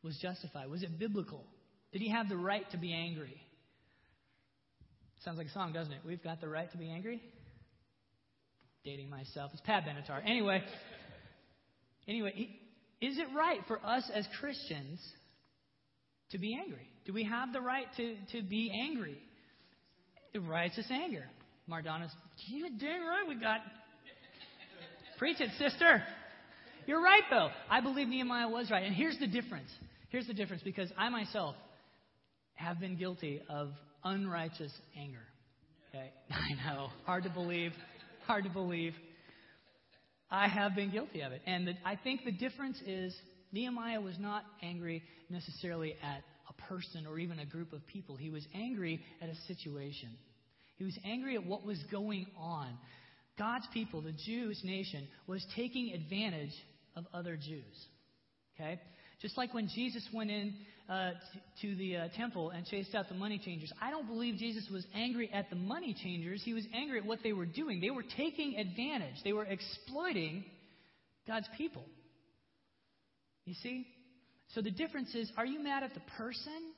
was 0.03 0.19
justified. 0.21 0.69
Was 0.69 0.83
it 0.83 0.99
biblical? 0.99 1.45
Did 1.93 2.03
he 2.03 2.11
have 2.11 2.29
the 2.29 2.37
right 2.37 2.69
to 2.73 2.77
be 2.77 2.93
angry? 2.93 3.41
Sounds 5.25 5.39
like 5.39 5.47
a 5.47 5.53
song, 5.53 5.73
doesn't 5.73 5.93
it? 5.93 6.01
We've 6.05 6.23
got 6.23 6.41
the 6.41 6.49
right 6.49 6.71
to 6.73 6.79
be 6.79 6.91
angry. 6.91 7.23
Dating 8.85 9.09
myself. 9.09 9.51
It's 9.53 9.63
Pat 9.63 9.85
Benatar. 9.85 10.21
Anyway, 10.27 10.63
anyway, 12.09 12.49
is 13.01 13.17
it 13.19 13.29
right 13.37 13.61
for 13.69 13.79
us 13.85 14.11
as 14.13 14.27
Christians 14.41 14.99
to 16.31 16.39
be 16.39 16.59
angry? 16.61 16.89
Do 17.05 17.13
we 17.13 17.25
have 17.25 17.53
the 17.53 17.61
right 17.61 17.87
to, 17.97 18.17
to 18.33 18.43
be 18.43 18.73
angry? 18.73 19.19
Righteous 20.35 20.87
anger. 20.91 21.25
Mardana's, 21.71 22.11
you 22.49 22.69
dang 22.79 23.03
right 23.03 23.25
we 23.29 23.37
got. 23.37 23.61
Preach 25.19 25.41
it, 25.41 25.51
sister. 25.59 26.03
You're 26.87 27.03
right, 27.03 27.23
though. 27.31 27.49
I 27.71 27.81
believe 27.81 28.09
Nehemiah 28.09 28.49
was 28.49 28.71
right. 28.71 28.85
And 28.85 28.95
here's 28.95 29.19
the 29.19 29.27
difference. 29.27 29.71
Here's 30.09 30.27
the 30.27 30.35
difference 30.35 30.63
because 30.63 30.91
I 30.99 31.09
myself 31.09 31.55
have 32.55 32.81
been 32.81 32.97
guilty 32.97 33.41
of 33.49 33.71
unrighteous 34.05 34.73
anger. 34.97 35.25
Okay? 35.91 36.11
I 36.31 36.55
know. 36.65 36.89
Hard 37.05 37.25
to 37.25 37.31
believe. 37.31 37.73
Hard 38.27 38.45
to 38.45 38.51
believe. 38.51 38.95
I 40.31 40.49
have 40.49 40.75
been 40.75 40.91
guilty 40.91 41.21
of 41.21 41.33
it. 41.33 41.43
And 41.47 41.69
the, 41.69 41.75
I 41.85 41.97
think 41.97 42.25
the 42.25 42.33
difference 42.33 42.81
is 42.87 43.15
Nehemiah 43.53 44.01
was 44.01 44.19
not 44.19 44.45
angry 44.63 45.03
necessarily 45.29 45.95
at 46.03 46.23
a 46.49 46.63
person 46.69 47.07
or 47.07 47.19
even 47.19 47.39
a 47.39 47.47
group 47.47 47.73
of 47.73 47.87
people. 47.87 48.17
He 48.17 48.31
was 48.31 48.47
angry 48.55 49.03
at 49.21 49.29
a 49.29 49.35
situation. 49.47 50.09
He 50.77 50.85
was 50.85 50.99
angry 51.05 51.37
at 51.37 51.45
what 51.45 51.65
was 51.65 51.79
going 51.91 52.27
on. 52.39 52.79
God's 53.39 53.67
people, 53.73 54.01
the 54.01 54.15
Jewish 54.27 54.59
nation, 54.65 55.07
was 55.27 55.45
taking 55.55 55.93
advantage 55.93 56.53
of 56.97 57.07
other 57.13 57.37
Jews. 57.37 57.87
Okay? 58.55 58.81
Just 59.21 59.37
like 59.39 59.55
when 59.55 59.69
Jesus 59.69 60.07
went 60.13 60.31
in 60.31 60.55
uh, 60.89 61.13
to, 61.61 61.69
to 61.69 61.77
the 61.77 61.97
uh, 61.97 62.09
temple 62.17 62.51
and 62.51 62.67
chased 62.67 62.95
out 62.95 63.09
the 63.09 63.15
money 63.15 63.39
changers, 63.39 63.73
I 63.81 63.91
don't 63.91 64.07
believe 64.07 64.37
Jesus 64.37 64.69
was 64.71 64.85
angry 64.95 65.31
at 65.33 65.49
the 65.49 65.57
money 65.57 65.95
changers. 66.03 66.43
He 66.45 66.55
was 66.55 66.65
angry 66.75 66.99
at 66.99 67.07
what 67.07 67.21
they 67.23 67.33
were 67.33 67.47
doing. 67.47 67.81
They 67.81 67.91
were 67.91 68.05
taking 68.17 68.57
advantage, 68.57 69.15
they 69.25 69.33
were 69.33 69.47
exploiting 69.47 70.45
God's 71.27 71.49
people. 71.57 71.85
You 73.45 73.55
see? 73.63 73.87
So 74.55 74.61
the 74.61 74.71
difference 74.71 75.15
is 75.15 75.31
are 75.37 75.47
you 75.47 75.63
mad 75.63 75.83
at 75.83 75.95
the 75.95 76.03
person? 76.17 76.73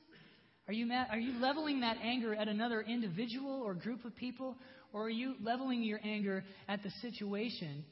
Are 0.66 0.72
you, 0.72 0.86
mad, 0.86 1.08
are 1.10 1.18
you 1.18 1.38
leveling 1.40 1.80
that 1.80 1.98
anger 2.02 2.34
at 2.34 2.48
another 2.48 2.80
individual 2.80 3.62
or 3.62 3.74
group 3.74 4.04
of 4.04 4.16
people? 4.16 4.56
Or 4.94 5.04
are 5.04 5.10
you 5.10 5.34
leveling 5.42 5.82
your 5.82 6.00
anger 6.02 6.42
at 6.68 6.82
the 6.82 6.90
situation 7.02 7.84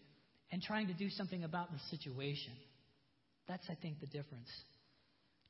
and 0.52 0.62
trying 0.62 0.86
to 0.88 0.94
do 0.94 1.08
something 1.10 1.42
about 1.42 1.72
the 1.72 1.78
situation. 1.96 2.52
That's, 3.48 3.64
I 3.68 3.74
think, 3.74 4.00
the 4.00 4.06
difference. 4.06 4.48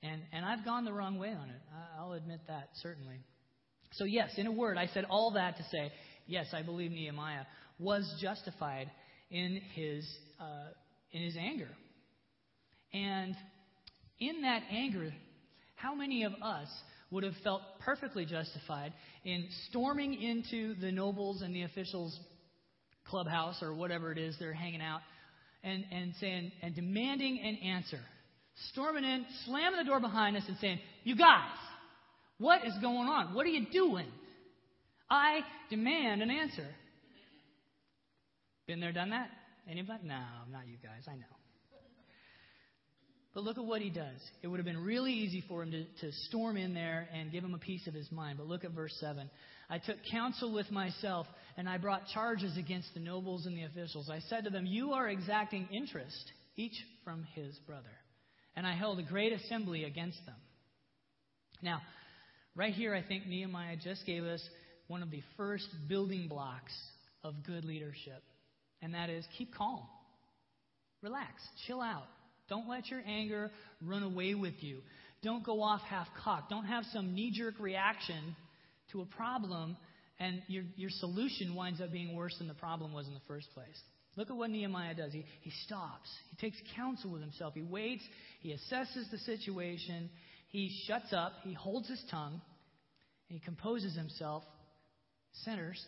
And, 0.03 0.23
and 0.33 0.45
I've 0.45 0.65
gone 0.65 0.85
the 0.85 0.93
wrong 0.93 1.19
way 1.19 1.29
on 1.29 1.51
it. 1.51 1.61
I'll 1.99 2.13
admit 2.13 2.41
that, 2.49 2.71
certainly. 2.83 3.21
So, 3.93 4.05
yes, 4.05 4.31
in 4.37 4.47
a 4.47 4.53
word, 4.53 4.79
I 4.79 4.87
said 4.87 5.05
all 5.11 5.33
that 5.33 5.57
to 5.59 5.65
say, 5.71 5.93
yes, 6.27 6.47
I 6.53 6.63
believe 6.63 6.93
Nehemiah 6.93 7.45
was 7.79 8.11
justified 8.21 8.91
in 9.31 9.61
his, 9.75 10.09
uh, 10.41 10.71
in 11.11 11.23
his 11.23 11.37
anger. 11.37 11.69
And 12.95 13.37
in 14.19 14.43
that 14.43 14.63
anger, 14.71 15.13
how 15.75 15.95
many 15.95 16.25
of 16.25 16.33
us 16.43 16.69
would 17.11 17.25
have 17.25 17.35
felt 17.45 17.61
perfectly 17.81 18.25
justified 18.25 18.93
in 19.25 19.47
storming 19.69 20.15
into 20.15 20.75
the 20.81 20.91
nobles 20.91 21.43
and 21.43 21.55
the 21.55 21.63
officials' 21.63 22.19
clubhouse 23.09 23.63
or 23.63 23.75
whatever 23.75 24.13
it 24.13 24.19
is 24.19 24.37
they're 24.39 24.53
hanging 24.53 24.81
out 24.81 25.01
and, 25.65 25.85
and 25.91 26.15
saying 26.21 26.53
and 26.63 26.75
demanding 26.75 27.41
an 27.41 27.57
answer. 27.57 28.01
Storming 28.71 29.05
in, 29.05 29.25
slamming 29.47 29.79
the 29.79 29.85
door 29.85 30.01
behind 30.01 30.37
us 30.37 30.43
and 30.47 30.57
saying, 30.59 30.79
You 31.05 31.17
guys, 31.17 31.57
what 32.39 32.65
is 32.67 32.75
going 32.81 33.09
on? 33.09 33.35
What 33.35 33.47
are 33.47 33.51
you 33.51 33.67
doing? 33.73 34.07
I 35.09 35.41
demand 35.71 36.23
an 36.23 36.31
answer. 36.31 36.67
Been 38.67 38.81
there, 38.81 38.93
done 38.93 39.11
that? 39.11 39.29
Anybody? 39.71 40.01
No, 40.05 40.23
not 40.51 40.67
you 40.67 40.77
guys. 40.83 41.05
I 41.09 41.15
know. 41.15 41.42
But 43.35 43.45
look 43.45 43.57
at 43.57 43.65
what 43.65 43.81
he 43.81 43.89
does. 43.89 44.21
It 44.43 44.49
would 44.49 44.59
have 44.59 44.67
been 44.67 44.85
really 44.85 45.13
easy 45.13 45.43
for 45.49 45.63
him 45.63 45.71
to, 45.71 45.85
to 46.07 46.13
storm 46.27 46.57
in 46.57 46.75
there 46.75 47.09
and 47.15 47.33
give 47.33 47.43
him 47.43 47.55
a 47.55 47.59
piece 47.59 47.87
of 47.87 47.95
his 47.95 48.11
mind. 48.13 48.37
But 48.39 48.47
look 48.47 48.65
at 48.65 48.73
verse 48.73 48.95
7. 49.01 49.31
I 49.71 49.79
took 49.79 49.97
counsel 50.11 50.53
with 50.53 50.71
myself, 50.71 51.27
and 51.57 51.67
I 51.67 51.79
brought 51.79 52.07
charges 52.13 52.59
against 52.59 52.93
the 52.93 53.01
nobles 53.01 53.47
and 53.47 53.57
the 53.57 53.65
officials. 53.65 54.11
I 54.11 54.19
said 54.29 54.45
to 54.45 54.51
them, 54.51 54.67
You 54.67 54.93
are 54.93 55.09
exacting 55.09 55.67
interest, 55.73 56.31
each 56.57 56.75
from 57.05 57.27
his 57.35 57.57
brother. 57.67 57.85
And 58.55 58.67
I 58.67 58.75
held 58.75 58.99
a 58.99 59.03
great 59.03 59.33
assembly 59.33 59.85
against 59.85 60.19
them. 60.27 60.37
Now, 61.63 61.81
right 62.55 62.75
here, 62.75 62.95
I 62.95 63.03
think 63.03 63.27
Nehemiah 63.27 63.77
just 63.83 64.05
gave 64.05 64.25
us 64.25 64.47
one 64.89 65.03
of 65.03 65.11
the 65.11 65.23
first 65.39 65.69
building 65.89 66.29
blocks 66.29 66.73
of 67.25 67.35
good 67.47 67.65
leadership, 67.65 68.23
and 68.83 68.93
that 68.93 69.09
is 69.09 69.25
keep 69.39 69.55
calm, 69.55 69.81
relax, 71.03 71.41
chill 71.67 71.81
out. 71.81 72.09
Don't 72.53 72.69
let 72.69 72.89
your 72.89 73.01
anger 73.07 73.51
run 73.81 74.03
away 74.03 74.35
with 74.35 74.63
you. 74.63 74.81
Don't 75.23 75.43
go 75.43 75.63
off 75.63 75.81
half 75.89 76.07
cocked. 76.23 76.51
Don't 76.51 76.67
have 76.67 76.85
some 76.93 77.15
knee 77.15 77.33
jerk 77.35 77.55
reaction 77.59 78.37
to 78.91 79.01
a 79.01 79.07
problem 79.07 79.75
and 80.21 80.43
your, 80.49 80.63
your 80.77 80.91
solution 80.91 81.55
winds 81.55 81.81
up 81.81 81.91
being 81.91 82.15
worse 82.15 82.37
than 82.37 82.49
the 82.49 82.55
problem 82.55 82.93
was 82.93 83.07
in 83.09 83.15
the 83.15 83.23
first 83.27 83.47
place. 83.55 83.81
Look 84.17 84.29
at 84.29 84.37
what 84.37 84.51
Nehemiah 84.51 84.95
does. 84.95 85.15
He, 85.15 85.25
he 85.41 85.51
stops. 85.65 86.11
He 86.29 86.37
takes 86.47 86.59
counsel 86.77 87.11
with 87.11 87.23
himself. 87.23 87.55
He 87.55 87.63
waits. 87.63 88.03
He 88.41 88.51
assesses 88.51 89.11
the 89.11 89.17
situation. 89.25 90.11
He 90.51 90.79
shuts 90.87 91.11
up. 91.15 91.33
He 91.45 91.55
holds 91.55 91.89
his 91.89 92.05
tongue. 92.11 92.43
he 93.29 93.39
composes 93.39 93.97
himself, 93.97 94.43
centers, 95.45 95.83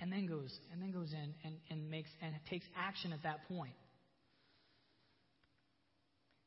and 0.00 0.10
then 0.10 0.26
goes 0.26 0.52
and 0.72 0.82
then 0.82 0.90
goes 0.90 1.12
in 1.12 1.32
and, 1.44 1.54
and 1.70 1.88
makes 1.88 2.10
and 2.20 2.34
takes 2.50 2.66
action 2.76 3.12
at 3.12 3.22
that 3.22 3.46
point. 3.46 3.72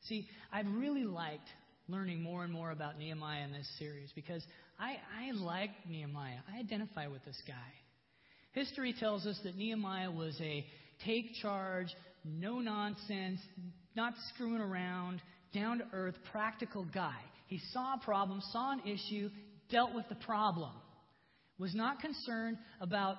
See, 0.07 0.27
I've 0.51 0.67
really 0.67 1.03
liked 1.03 1.47
learning 1.87 2.21
more 2.21 2.43
and 2.43 2.53
more 2.53 2.71
about 2.71 2.97
Nehemiah 2.97 3.43
in 3.43 3.51
this 3.51 3.67
series 3.77 4.11
because 4.15 4.43
I, 4.79 4.97
I 5.19 5.31
like 5.31 5.71
Nehemiah. 5.89 6.39
I 6.53 6.59
identify 6.59 7.07
with 7.07 7.25
this 7.25 7.41
guy. 7.47 7.53
History 8.51 8.93
tells 8.99 9.25
us 9.25 9.39
that 9.43 9.55
Nehemiah 9.57 10.11
was 10.11 10.39
a 10.41 10.65
take 11.05 11.33
charge, 11.41 11.87
no 12.23 12.59
nonsense, 12.59 13.39
not 13.95 14.13
screwing 14.33 14.61
around, 14.61 15.21
down 15.53 15.79
to 15.79 15.85
earth, 15.93 16.15
practical 16.31 16.85
guy. 16.93 17.17
He 17.47 17.59
saw 17.73 17.95
a 17.95 17.99
problem, 18.03 18.41
saw 18.51 18.73
an 18.73 18.81
issue, 18.81 19.29
dealt 19.69 19.93
with 19.93 20.07
the 20.09 20.15
problem. 20.15 20.71
Was 21.57 21.75
not 21.75 21.99
concerned 21.99 22.57
about 22.79 23.17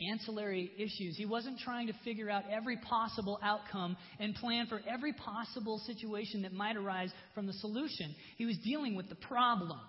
ancillary 0.00 0.70
issues. 0.76 1.16
He 1.16 1.26
wasn't 1.26 1.58
trying 1.58 1.88
to 1.88 1.92
figure 2.04 2.30
out 2.30 2.44
every 2.50 2.76
possible 2.76 3.38
outcome 3.42 3.96
and 4.18 4.34
plan 4.34 4.66
for 4.66 4.80
every 4.88 5.12
possible 5.12 5.80
situation 5.86 6.42
that 6.42 6.52
might 6.52 6.76
arise 6.76 7.10
from 7.34 7.46
the 7.46 7.52
solution. 7.54 8.14
He 8.36 8.46
was 8.46 8.56
dealing 8.64 8.94
with 8.94 9.08
the 9.08 9.14
problem. 9.14 9.80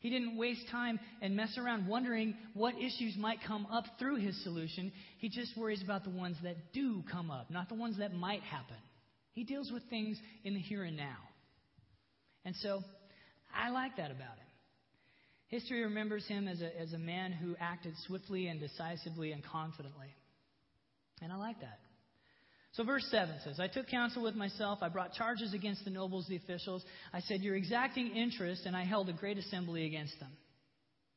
He 0.00 0.10
didn't 0.10 0.36
waste 0.36 0.68
time 0.70 1.00
and 1.20 1.34
mess 1.34 1.56
around 1.58 1.88
wondering 1.88 2.36
what 2.54 2.74
issues 2.76 3.16
might 3.18 3.38
come 3.46 3.66
up 3.72 3.84
through 3.98 4.16
his 4.16 4.40
solution. 4.44 4.92
He 5.18 5.28
just 5.28 5.56
worries 5.56 5.82
about 5.82 6.04
the 6.04 6.10
ones 6.10 6.36
that 6.42 6.72
do 6.72 7.02
come 7.10 7.30
up, 7.30 7.50
not 7.50 7.68
the 7.68 7.74
ones 7.74 7.98
that 7.98 8.14
might 8.14 8.42
happen. 8.42 8.76
He 9.32 9.44
deals 9.44 9.70
with 9.72 9.82
things 9.90 10.18
in 10.44 10.54
the 10.54 10.60
here 10.60 10.84
and 10.84 10.96
now. 10.96 11.16
And 12.44 12.54
so 12.56 12.82
I 13.54 13.70
like 13.70 13.96
that 13.96 14.10
about 14.10 14.36
him. 14.38 14.45
History 15.48 15.82
remembers 15.82 16.26
him 16.26 16.48
as 16.48 16.60
a, 16.60 16.80
as 16.80 16.92
a 16.92 16.98
man 16.98 17.32
who 17.32 17.54
acted 17.60 17.94
swiftly 18.06 18.48
and 18.48 18.58
decisively 18.58 19.32
and 19.32 19.44
confidently. 19.44 20.08
And 21.22 21.32
I 21.32 21.36
like 21.36 21.60
that. 21.60 21.78
So, 22.72 22.84
verse 22.84 23.06
7 23.10 23.36
says, 23.42 23.58
I 23.58 23.68
took 23.68 23.88
counsel 23.88 24.22
with 24.22 24.34
myself. 24.34 24.80
I 24.82 24.90
brought 24.90 25.14
charges 25.14 25.54
against 25.54 25.84
the 25.84 25.90
nobles, 25.90 26.26
the 26.28 26.36
officials. 26.36 26.84
I 27.12 27.20
said, 27.20 27.40
You're 27.40 27.56
exacting 27.56 28.08
interest, 28.08 28.62
and 28.66 28.76
I 28.76 28.84
held 28.84 29.08
a 29.08 29.14
great 29.14 29.38
assembly 29.38 29.86
against 29.86 30.18
them. 30.20 30.30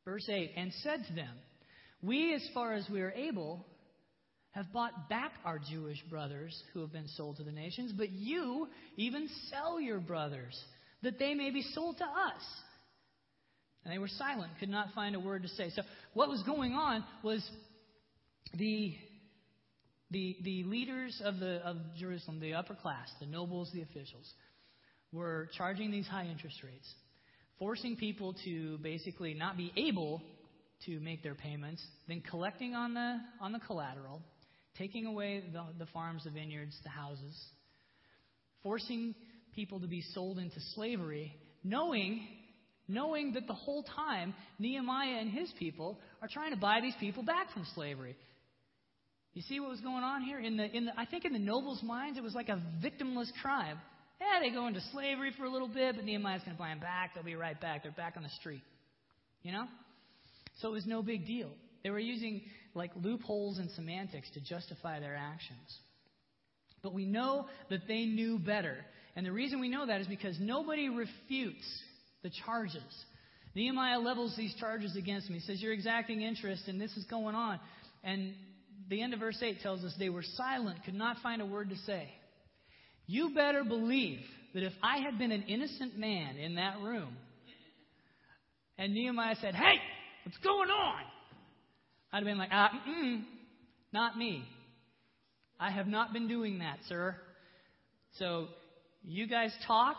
Verse 0.05 0.27
8, 0.29 0.51
and 0.55 0.71
said 0.83 1.03
to 1.07 1.13
them, 1.13 1.35
We, 2.01 2.33
as 2.33 2.47
far 2.53 2.73
as 2.73 2.87
we 2.89 3.01
are 3.01 3.11
able, 3.11 3.65
have 4.51 4.71
bought 4.71 5.09
back 5.09 5.33
our 5.43 5.59
Jewish 5.59 6.01
brothers 6.09 6.63
who 6.73 6.79
have 6.79 6.93
been 6.93 7.09
sold 7.09 7.37
to 7.37 7.43
the 7.43 7.51
nations, 7.51 7.91
but 7.91 8.09
you 8.09 8.67
even 8.95 9.27
sell 9.49 9.81
your 9.81 9.99
brothers, 9.99 10.57
that 11.03 11.19
they 11.19 11.33
may 11.33 11.51
be 11.51 11.61
sold 11.73 11.97
to 11.97 12.05
us. 12.05 12.41
And 13.83 13.93
they 13.93 13.97
were 13.97 14.09
silent, 14.09 14.51
could 14.59 14.69
not 14.69 14.87
find 14.93 15.15
a 15.15 15.19
word 15.19 15.43
to 15.43 15.49
say. 15.49 15.69
So, 15.75 15.83
what 16.13 16.29
was 16.29 16.43
going 16.43 16.73
on 16.73 17.03
was 17.23 17.47
the 18.53 18.95
the, 20.11 20.37
the 20.43 20.63
leaders 20.63 21.21
of, 21.23 21.39
the, 21.39 21.57
of 21.57 21.77
Jerusalem, 21.99 22.39
the 22.39 22.55
upper 22.55 22.73
class, 22.73 23.09
the 23.19 23.25
nobles, 23.25 23.69
the 23.73 23.81
officials, 23.81 24.33
were 25.11 25.49
charging 25.57 25.91
these 25.91 26.07
high 26.07 26.25
interest 26.25 26.57
rates, 26.63 26.87
forcing 27.59 27.95
people 27.95 28.35
to 28.45 28.77
basically 28.79 29.33
not 29.33 29.57
be 29.57 29.71
able 29.75 30.21
to 30.85 30.99
make 30.99 31.21
their 31.21 31.35
payments, 31.35 31.83
then 32.07 32.21
collecting 32.27 32.73
on 32.73 32.93
the, 32.93 33.17
on 33.41 33.51
the 33.51 33.59
collateral, 33.59 34.21
taking 34.77 35.05
away 35.05 35.43
the, 35.51 35.63
the 35.77 35.85
farms, 35.91 36.23
the 36.23 36.31
vineyards, 36.31 36.75
the 36.83 36.89
houses, 36.89 37.37
forcing 38.63 39.13
people 39.53 39.79
to 39.79 39.87
be 39.87 40.01
sold 40.13 40.39
into 40.39 40.59
slavery, 40.73 41.35
knowing 41.63 42.25
knowing 42.89 43.33
that 43.33 43.47
the 43.47 43.53
whole 43.53 43.83
time 43.83 44.33
Nehemiah 44.57 45.19
and 45.19 45.29
his 45.29 45.49
people 45.57 45.99
are 46.21 46.27
trying 46.27 46.51
to 46.51 46.57
buy 46.57 46.81
these 46.81 46.95
people 46.99 47.23
back 47.23 47.53
from 47.53 47.65
slavery. 47.75 48.17
You 49.33 49.43
see 49.43 49.59
what 49.59 49.69
was 49.69 49.79
going 49.79 50.03
on 50.03 50.23
here? 50.23 50.39
In 50.39 50.57
the, 50.57 50.65
in 50.65 50.85
the, 50.85 50.99
I 50.99 51.05
think 51.05 51.23
in 51.23 51.31
the 51.31 51.39
nobles' 51.39 51.83
minds, 51.83 52.17
it 52.17 52.23
was 52.23 52.33
like 52.33 52.49
a 52.49 52.61
victimless 52.83 53.29
crime. 53.41 53.77
Yeah, 54.19 54.39
they 54.41 54.49
go 54.49 54.67
into 54.67 54.81
slavery 54.91 55.31
for 55.37 55.45
a 55.45 55.49
little 55.49 55.67
bit, 55.67 55.95
but 55.95 56.03
Nehemiah's 56.03 56.41
going 56.41 56.57
to 56.57 56.59
buy 56.59 56.69
them 56.69 56.79
back. 56.79 57.13
They'll 57.13 57.23
be 57.23 57.35
right 57.35 57.59
back. 57.61 57.83
They're 57.83 57.91
back 57.91 58.15
on 58.17 58.23
the 58.23 58.29
street. 58.39 58.63
You 59.43 59.53
know? 59.53 59.65
So 60.61 60.69
it 60.69 60.71
was 60.71 60.85
no 60.85 61.01
big 61.01 61.25
deal. 61.25 61.51
They 61.83 61.91
were 61.91 61.99
using 61.99 62.41
like 62.73 62.91
loopholes 63.01 63.59
and 63.59 63.69
semantics 63.71 64.29
to 64.33 64.41
justify 64.41 64.99
their 64.99 65.15
actions. 65.15 65.77
But 66.81 66.93
we 66.93 67.05
know 67.05 67.45
that 67.69 67.87
they 67.87 68.05
knew 68.05 68.39
better. 68.39 68.77
And 69.15 69.25
the 69.25 69.31
reason 69.31 69.59
we 69.59 69.69
know 69.69 69.85
that 69.85 70.01
is 70.01 70.07
because 70.07 70.37
nobody 70.39 70.89
refutes 70.89 71.65
the 72.23 72.31
charges. 72.45 72.83
Nehemiah 73.55 73.99
levels 73.99 74.35
these 74.37 74.53
charges 74.55 74.95
against 74.95 75.29
me. 75.29 75.39
He 75.39 75.41
says, 75.41 75.61
You're 75.61 75.73
exacting 75.73 76.21
interest, 76.21 76.63
and 76.67 76.79
this 76.79 76.95
is 76.97 77.05
going 77.05 77.35
on. 77.35 77.59
And 78.03 78.33
the 78.89 79.01
end 79.01 79.13
of 79.13 79.19
verse 79.19 79.37
8 79.41 79.61
tells 79.61 79.83
us 79.83 79.93
they 79.99 80.09
were 80.09 80.23
silent, 80.35 80.83
could 80.85 80.93
not 80.93 81.17
find 81.21 81.41
a 81.41 81.45
word 81.45 81.69
to 81.69 81.77
say. 81.77 82.09
You 83.07 83.33
better 83.33 83.63
believe 83.63 84.19
that 84.53 84.63
if 84.63 84.73
I 84.81 84.97
had 84.97 85.17
been 85.17 85.31
an 85.31 85.43
innocent 85.43 85.97
man 85.97 86.37
in 86.37 86.55
that 86.55 86.79
room, 86.79 87.15
and 88.77 88.93
Nehemiah 88.93 89.35
said, 89.41 89.55
Hey, 89.55 89.75
what's 90.23 90.37
going 90.39 90.69
on? 90.69 91.01
I'd 92.11 92.17
have 92.17 92.25
been 92.25 92.37
like, 92.37 92.49
ah, 92.51 92.71
not 93.93 94.17
me. 94.17 94.43
I 95.59 95.71
have 95.71 95.87
not 95.87 96.13
been 96.13 96.27
doing 96.27 96.59
that, 96.59 96.79
sir. 96.87 97.15
So 98.17 98.47
you 99.03 99.27
guys 99.27 99.53
talk, 99.67 99.97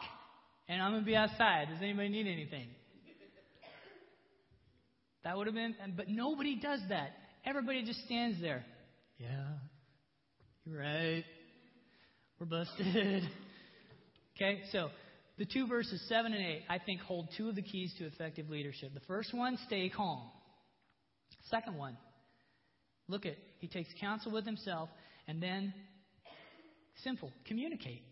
and 0.71 0.81
I'm 0.81 0.93
going 0.93 1.03
to 1.03 1.07
be 1.07 1.17
outside. 1.17 1.67
Does 1.69 1.83
anybody 1.83 2.09
need 2.09 2.29
anything? 2.29 2.69
That 5.25 5.37
would 5.37 5.49
have 5.49 5.55
been, 5.55 5.75
but 5.97 6.09
nobody 6.09 6.57
does 6.57 6.81
that. 6.89 7.11
Everybody 7.45 7.85
just 7.85 8.05
stands 8.05 8.41
there. 8.41 8.65
Yeah, 9.19 9.29
you're 10.65 10.79
right. 10.79 11.25
We're 12.39 12.47
busted. 12.47 13.25
okay, 14.37 14.61
so 14.73 14.89
the 15.39 15.45
two 15.45 15.67
verses 15.67 16.00
7 16.09 16.33
and 16.33 16.43
8, 16.43 16.62
I 16.71 16.79
think, 16.79 17.00
hold 17.00 17.29
two 17.37 17.49
of 17.49 17.57
the 17.57 17.62
keys 17.62 17.93
to 17.99 18.07
effective 18.07 18.49
leadership. 18.49 18.95
The 18.95 19.00
first 19.00 19.35
one, 19.35 19.59
stay 19.67 19.91
calm. 19.91 20.23
Second 21.50 21.77
one, 21.77 21.97
look 23.09 23.27
at, 23.27 23.35
he 23.59 23.67
takes 23.67 23.91
counsel 24.00 24.33
with 24.33 24.47
himself, 24.47 24.89
and 25.27 25.43
then, 25.43 25.75
simple, 27.03 27.33
communicate. 27.47 28.03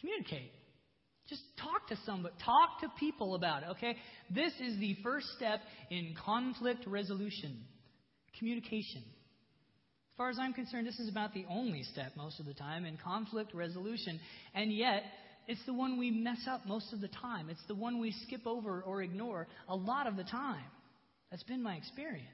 Communicate. 0.00 0.50
Just 1.28 1.42
talk 1.58 1.88
to 1.88 1.96
somebody. 2.04 2.34
Talk 2.44 2.80
to 2.80 2.88
people 2.98 3.34
about 3.34 3.62
it, 3.62 3.68
okay? 3.70 3.96
This 4.30 4.52
is 4.60 4.78
the 4.78 4.96
first 5.02 5.26
step 5.36 5.60
in 5.90 6.14
conflict 6.24 6.86
resolution 6.86 7.64
communication. 8.38 9.02
As 9.02 10.16
far 10.16 10.30
as 10.30 10.38
I'm 10.38 10.52
concerned, 10.52 10.86
this 10.86 10.98
is 10.98 11.08
about 11.08 11.34
the 11.34 11.44
only 11.50 11.82
step 11.82 12.12
most 12.16 12.38
of 12.38 12.46
the 12.46 12.54
time 12.54 12.84
in 12.84 12.96
conflict 12.96 13.54
resolution. 13.54 14.20
And 14.54 14.72
yet, 14.72 15.02
it's 15.48 15.64
the 15.66 15.74
one 15.74 15.98
we 15.98 16.10
mess 16.10 16.38
up 16.48 16.66
most 16.66 16.92
of 16.92 17.00
the 17.00 17.08
time. 17.08 17.48
It's 17.50 17.64
the 17.66 17.74
one 17.74 18.00
we 18.00 18.12
skip 18.26 18.46
over 18.46 18.82
or 18.82 19.02
ignore 19.02 19.48
a 19.68 19.74
lot 19.74 20.06
of 20.06 20.16
the 20.16 20.24
time. 20.24 20.64
That's 21.30 21.42
been 21.42 21.62
my 21.62 21.74
experience. 21.74 22.28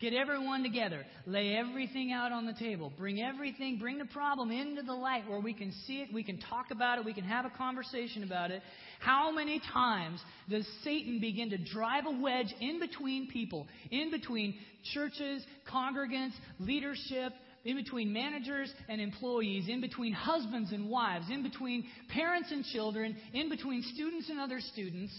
Get 0.00 0.14
everyone 0.14 0.62
together. 0.62 1.04
Lay 1.26 1.56
everything 1.56 2.12
out 2.12 2.30
on 2.30 2.46
the 2.46 2.52
table. 2.52 2.92
Bring 2.96 3.20
everything, 3.20 3.78
bring 3.78 3.98
the 3.98 4.04
problem 4.04 4.52
into 4.52 4.82
the 4.82 4.92
light 4.92 5.28
where 5.28 5.40
we 5.40 5.52
can 5.52 5.72
see 5.88 6.00
it, 6.02 6.14
we 6.14 6.22
can 6.22 6.38
talk 6.38 6.66
about 6.70 6.98
it, 6.98 7.04
we 7.04 7.12
can 7.12 7.24
have 7.24 7.44
a 7.44 7.50
conversation 7.50 8.22
about 8.22 8.52
it. 8.52 8.62
How 9.00 9.32
many 9.32 9.60
times 9.72 10.20
does 10.48 10.64
Satan 10.84 11.18
begin 11.18 11.50
to 11.50 11.58
drive 11.58 12.04
a 12.06 12.12
wedge 12.12 12.54
in 12.60 12.78
between 12.78 13.26
people, 13.26 13.66
in 13.90 14.12
between 14.12 14.54
churches, 14.94 15.44
congregants, 15.68 16.34
leadership, 16.60 17.32
in 17.64 17.74
between 17.74 18.12
managers 18.12 18.72
and 18.88 19.00
employees, 19.00 19.68
in 19.68 19.80
between 19.80 20.12
husbands 20.12 20.70
and 20.70 20.88
wives, 20.88 21.26
in 21.28 21.42
between 21.42 21.84
parents 22.08 22.52
and 22.52 22.64
children, 22.66 23.16
in 23.32 23.48
between 23.48 23.82
students 23.94 24.30
and 24.30 24.38
other 24.38 24.60
students, 24.60 25.12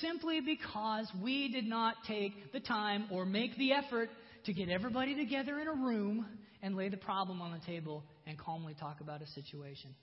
simply 0.00 0.40
because 0.40 1.10
we 1.22 1.48
did 1.48 1.66
not 1.66 1.96
take 2.06 2.52
the 2.52 2.60
time 2.60 3.06
or 3.10 3.24
make 3.24 3.56
the 3.56 3.72
effort 3.72 4.10
to 4.44 4.52
get 4.52 4.68
everybody 4.68 5.14
together 5.14 5.58
in 5.60 5.68
a 5.68 5.72
room 5.72 6.26
and 6.62 6.76
lay 6.76 6.88
the 6.88 6.96
problem 6.96 7.40
on 7.40 7.52
the 7.52 7.64
table 7.66 8.04
and 8.26 8.38
calmly 8.38 8.74
talk 8.78 9.00
about 9.00 9.22
a 9.22 9.26
situation. 9.28 9.94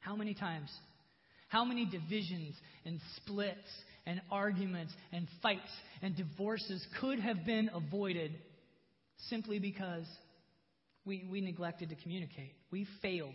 How 0.00 0.16
many 0.16 0.34
times? 0.34 0.70
How 1.48 1.64
many 1.64 1.84
divisions 1.84 2.54
and 2.84 3.00
splits 3.16 3.68
and 4.04 4.20
arguments 4.30 4.92
and 5.12 5.26
fights 5.42 5.70
and 6.02 6.16
divorces 6.16 6.84
could 7.00 7.18
have 7.20 7.44
been 7.44 7.70
avoided 7.74 8.32
simply 9.28 9.58
because 9.58 10.04
we, 11.04 11.26
we 11.30 11.40
neglected 11.40 11.90
to 11.90 11.96
communicate? 11.96 12.52
We 12.70 12.86
failed. 13.00 13.34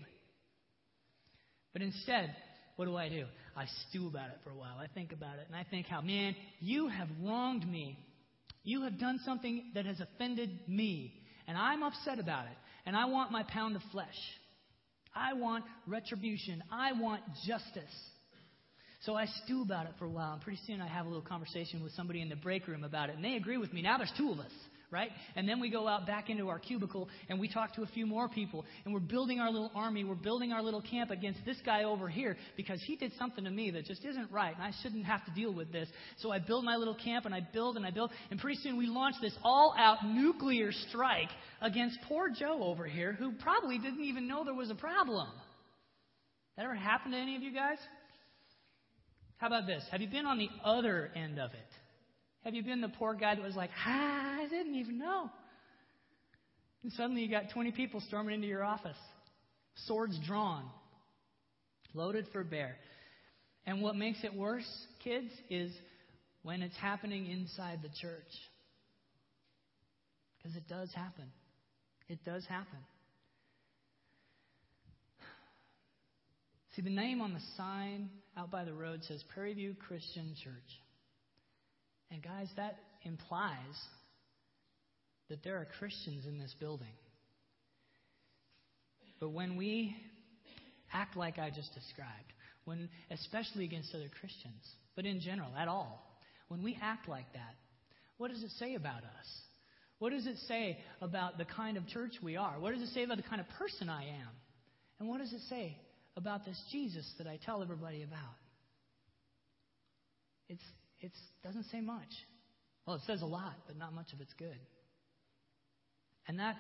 But 1.74 1.82
instead, 1.82 2.36
what 2.76 2.86
do 2.86 2.96
I 2.96 3.10
do? 3.10 3.26
I 3.56 3.66
stew 3.90 4.08
about 4.08 4.28
it 4.28 4.38
for 4.44 4.52
a 4.52 4.56
while. 4.56 4.78
I 4.80 4.88
think 4.88 5.12
about 5.12 5.40
it 5.40 5.48
and 5.48 5.56
I 5.56 5.64
think 5.70 5.88
how, 5.88 6.02
man, 6.02 6.36
you 6.60 6.88
have 6.88 7.08
wronged 7.22 7.70
me. 7.70 7.98
You 8.64 8.84
have 8.84 9.00
done 9.00 9.20
something 9.26 9.72
that 9.74 9.86
has 9.86 10.00
offended 10.00 10.52
me. 10.68 11.14
And 11.48 11.58
I'm 11.58 11.84
upset 11.84 12.20
about 12.20 12.46
it. 12.46 12.58
And 12.86 12.96
I 12.96 13.06
want 13.06 13.32
my 13.32 13.44
pound 13.44 13.76
of 13.76 13.82
flesh. 13.92 14.08
I 15.16 15.34
want 15.34 15.66
retribution. 15.88 16.64
I 16.72 16.94
want 16.94 17.22
justice. 17.46 17.84
So 19.02 19.16
I 19.16 19.26
stew 19.44 19.64
about 19.64 19.88
it 19.88 19.94
for 19.98 20.06
a 20.06 20.10
while, 20.10 20.34
and 20.34 20.42
pretty 20.42 20.60
soon 20.68 20.80
I 20.80 20.88
have 20.88 21.08
a 21.08 21.10
little 21.10 21.24
conversation 21.24 21.84
with 21.84 21.92
somebody 21.94 22.22
in 22.22 22.30
the 22.30 22.36
break 22.36 22.68
room 22.68 22.84
about 22.84 23.10
it, 23.10 23.16
and 23.16 23.26
they 23.26 23.34
agree 23.34 23.58
with 23.58 23.74
me. 23.74 23.82
Now 23.82 23.98
there's 23.98 24.14
two 24.16 24.32
of 24.32 24.38
us, 24.38 24.52
right? 24.92 25.10
And 25.36 25.48
then 25.48 25.60
we 25.60 25.70
go 25.70 25.88
out 25.88 26.06
back 26.06 26.30
into 26.30 26.50
our 26.50 26.60
cubicle 26.60 27.10
and 27.30 27.40
we 27.40 27.48
talk 27.48 27.74
to 27.76 27.84
a 27.84 27.88
few 27.88 28.06
more 28.06 28.28
people, 28.28 28.66
and 28.84 28.94
we're 28.94 29.00
building 29.00 29.40
our 29.40 29.50
little 29.50 29.72
army, 29.74 30.04
we're 30.04 30.16
building 30.16 30.52
our 30.52 30.62
little 30.62 30.82
camp 30.82 31.12
against 31.12 31.40
this 31.46 31.58
guy 31.66 31.84
over 31.84 32.10
here 32.10 32.38
because 32.58 32.82
he 32.86 32.96
did 32.98 33.12
something 33.18 33.46
to 33.46 33.50
me 33.50 33.72
that 33.72 33.86
just 33.86 34.04
isn't 34.04 34.30
right, 34.32 34.54
and 34.54 34.64
I 34.64 34.72
shouldn't 34.84 35.06
have 35.06 35.26
to 35.26 35.32
deal 35.32 35.54
with 35.54 35.72
this. 35.72 35.88
So 36.18 36.32
I 36.32 36.40
build 36.40 36.66
my 36.66 36.76
little 36.76 36.96
camp, 36.96 37.26
and 37.26 37.34
I 37.34 37.40
build 37.54 37.78
and 37.78 37.86
I 37.86 37.92
build, 37.92 38.12
and 38.30 38.40
pretty 38.40 38.60
soon 38.62 38.78
we 38.78 38.88
launch 38.88 39.16
this 39.22 39.36
all 39.44 39.74
out 39.78 40.06
nuclear 40.06 40.72
strike 40.90 41.30
against 41.62 41.98
poor 42.08 42.30
Joe 42.30 42.62
over 42.62 42.86
here 42.86 43.14
who 43.14 43.32
probably 43.34 43.78
didn't 43.78 44.04
even 44.04 44.28
know 44.28 44.44
there 44.44 44.54
was 44.54 44.70
a 44.70 44.76
problem. 44.76 45.30
That 46.58 46.66
ever 46.66 46.76
happened 46.76 47.14
to 47.14 47.20
any 47.20 47.36
of 47.36 47.42
you 47.42 47.54
guys? 47.54 47.78
How 49.38 49.48
about 49.48 49.66
this? 49.66 49.84
Have 49.92 50.02
you 50.02 50.08
been 50.08 50.26
on 50.26 50.38
the 50.38 50.50
other 50.64 51.10
end 51.16 51.40
of 51.40 51.52
it? 51.52 51.81
Have 52.44 52.56
you 52.56 52.64
been 52.64 52.82
the 52.82 52.90
poor 52.90 53.14
guy 53.14 53.36
that 53.36 53.44
was 53.44 53.56
like, 53.56 53.70
ah, 53.86 54.42
I 54.42 54.48
didn't 54.50 54.76
even 54.76 54.98
know? 54.98 55.30
And 56.84 56.92
suddenly 56.94 57.22
you 57.22 57.30
got 57.30 57.52
20 57.54 57.72
people 57.72 58.02
storming 58.08 58.36
into 58.36 58.48
your 58.48 58.64
office, 58.64 58.98
swords 59.86 60.18
drawn, 60.26 60.64
loaded 61.94 62.26
for 62.32 62.44
bear. 62.44 62.78
And 63.66 63.82
what 63.82 63.96
makes 63.96 64.24
it 64.24 64.34
worse, 64.34 64.68
kids, 65.04 65.32
is 65.50 65.72
when 66.42 66.64
it's 66.64 66.76
happening 66.78 67.28
inside 67.30 67.80
the 67.84 67.90
church. 68.02 68.24
Because 70.38 70.58
it 70.58 70.68
does 70.68 70.92
happen. 70.94 71.26
It 72.10 72.26
does 72.26 72.44
happen. 72.46 72.80
See, 76.76 76.82
the 76.82 76.90
name 76.90 77.22
on 77.22 77.34
the 77.34 77.42
sign 77.58 78.10
out 78.36 78.50
by 78.50 78.64
the 78.64 78.74
road 78.74 79.02
says 79.04 79.24
Prairie 79.34 79.54
View 79.54 79.76
Christian 79.88 80.34
Church. 80.44 80.54
And 82.12 82.22
guys, 82.22 82.50
that 82.58 82.78
implies 83.04 83.58
that 85.30 85.44
there 85.44 85.58
are 85.58 85.68
Christians 85.80 86.26
in 86.26 86.38
this 86.38 86.54
building. 86.60 86.94
But 89.20 89.30
when 89.30 89.56
we 89.56 89.96
act 90.92 91.16
like 91.16 91.40
I 91.40 91.50
just 91.50 91.74
described, 91.74 92.34
when 92.66 92.90
especially 93.10 93.64
against 93.64 93.96
other 93.96 94.10
Christians, 94.20 94.62
but 94.96 95.06
in 95.06 95.22
general, 95.22 95.50
at 95.58 95.68
all, 95.68 96.06
when 96.50 96.62
we 96.62 96.78
act 96.82 97.08
like 97.08 97.32
that, 97.34 97.56
what 98.18 98.30
does 98.30 98.44
it 98.44 98.52
say 98.60 98.76
about 98.76 99.04
us? 99.04 99.42
What 100.00 100.12
does 100.12 100.28
it 100.28 100.38
say 100.48 100.80
about 101.00 101.38
the 101.38 101.46
kind 101.46 101.78
of 101.78 101.88
church 101.88 102.14
we 102.22 102.36
are? 102.36 102.60
What 102.60 102.74
does 102.74 102.82
it 102.82 102.94
say 102.94 103.04
about 103.04 103.18
the 103.18 103.24
kind 103.24 103.40
of 103.40 103.48
person 103.58 103.88
I 103.88 104.04
am? 104.04 104.30
And 105.00 105.08
what 105.08 105.20
does 105.20 105.32
it 105.32 105.42
say 105.48 105.78
about 106.18 106.44
this 106.44 106.62
Jesus 106.72 107.10
that 107.20 107.28
I 107.28 107.40
tell 107.46 107.62
everybody 107.62 108.04
about? 108.04 108.36
It's 110.50 110.64
it 111.02 111.12
doesn't 111.44 111.66
say 111.66 111.82
much. 111.82 112.10
Well, 112.86 112.96
it 112.96 113.02
says 113.06 113.22
a 113.22 113.28
lot, 113.28 113.56
but 113.68 113.78
not 113.78 113.94
much 113.94 114.14
of 114.14 114.22
it's 114.22 114.34
good. 114.34 114.58
And 116.28 116.40
that 116.40 116.56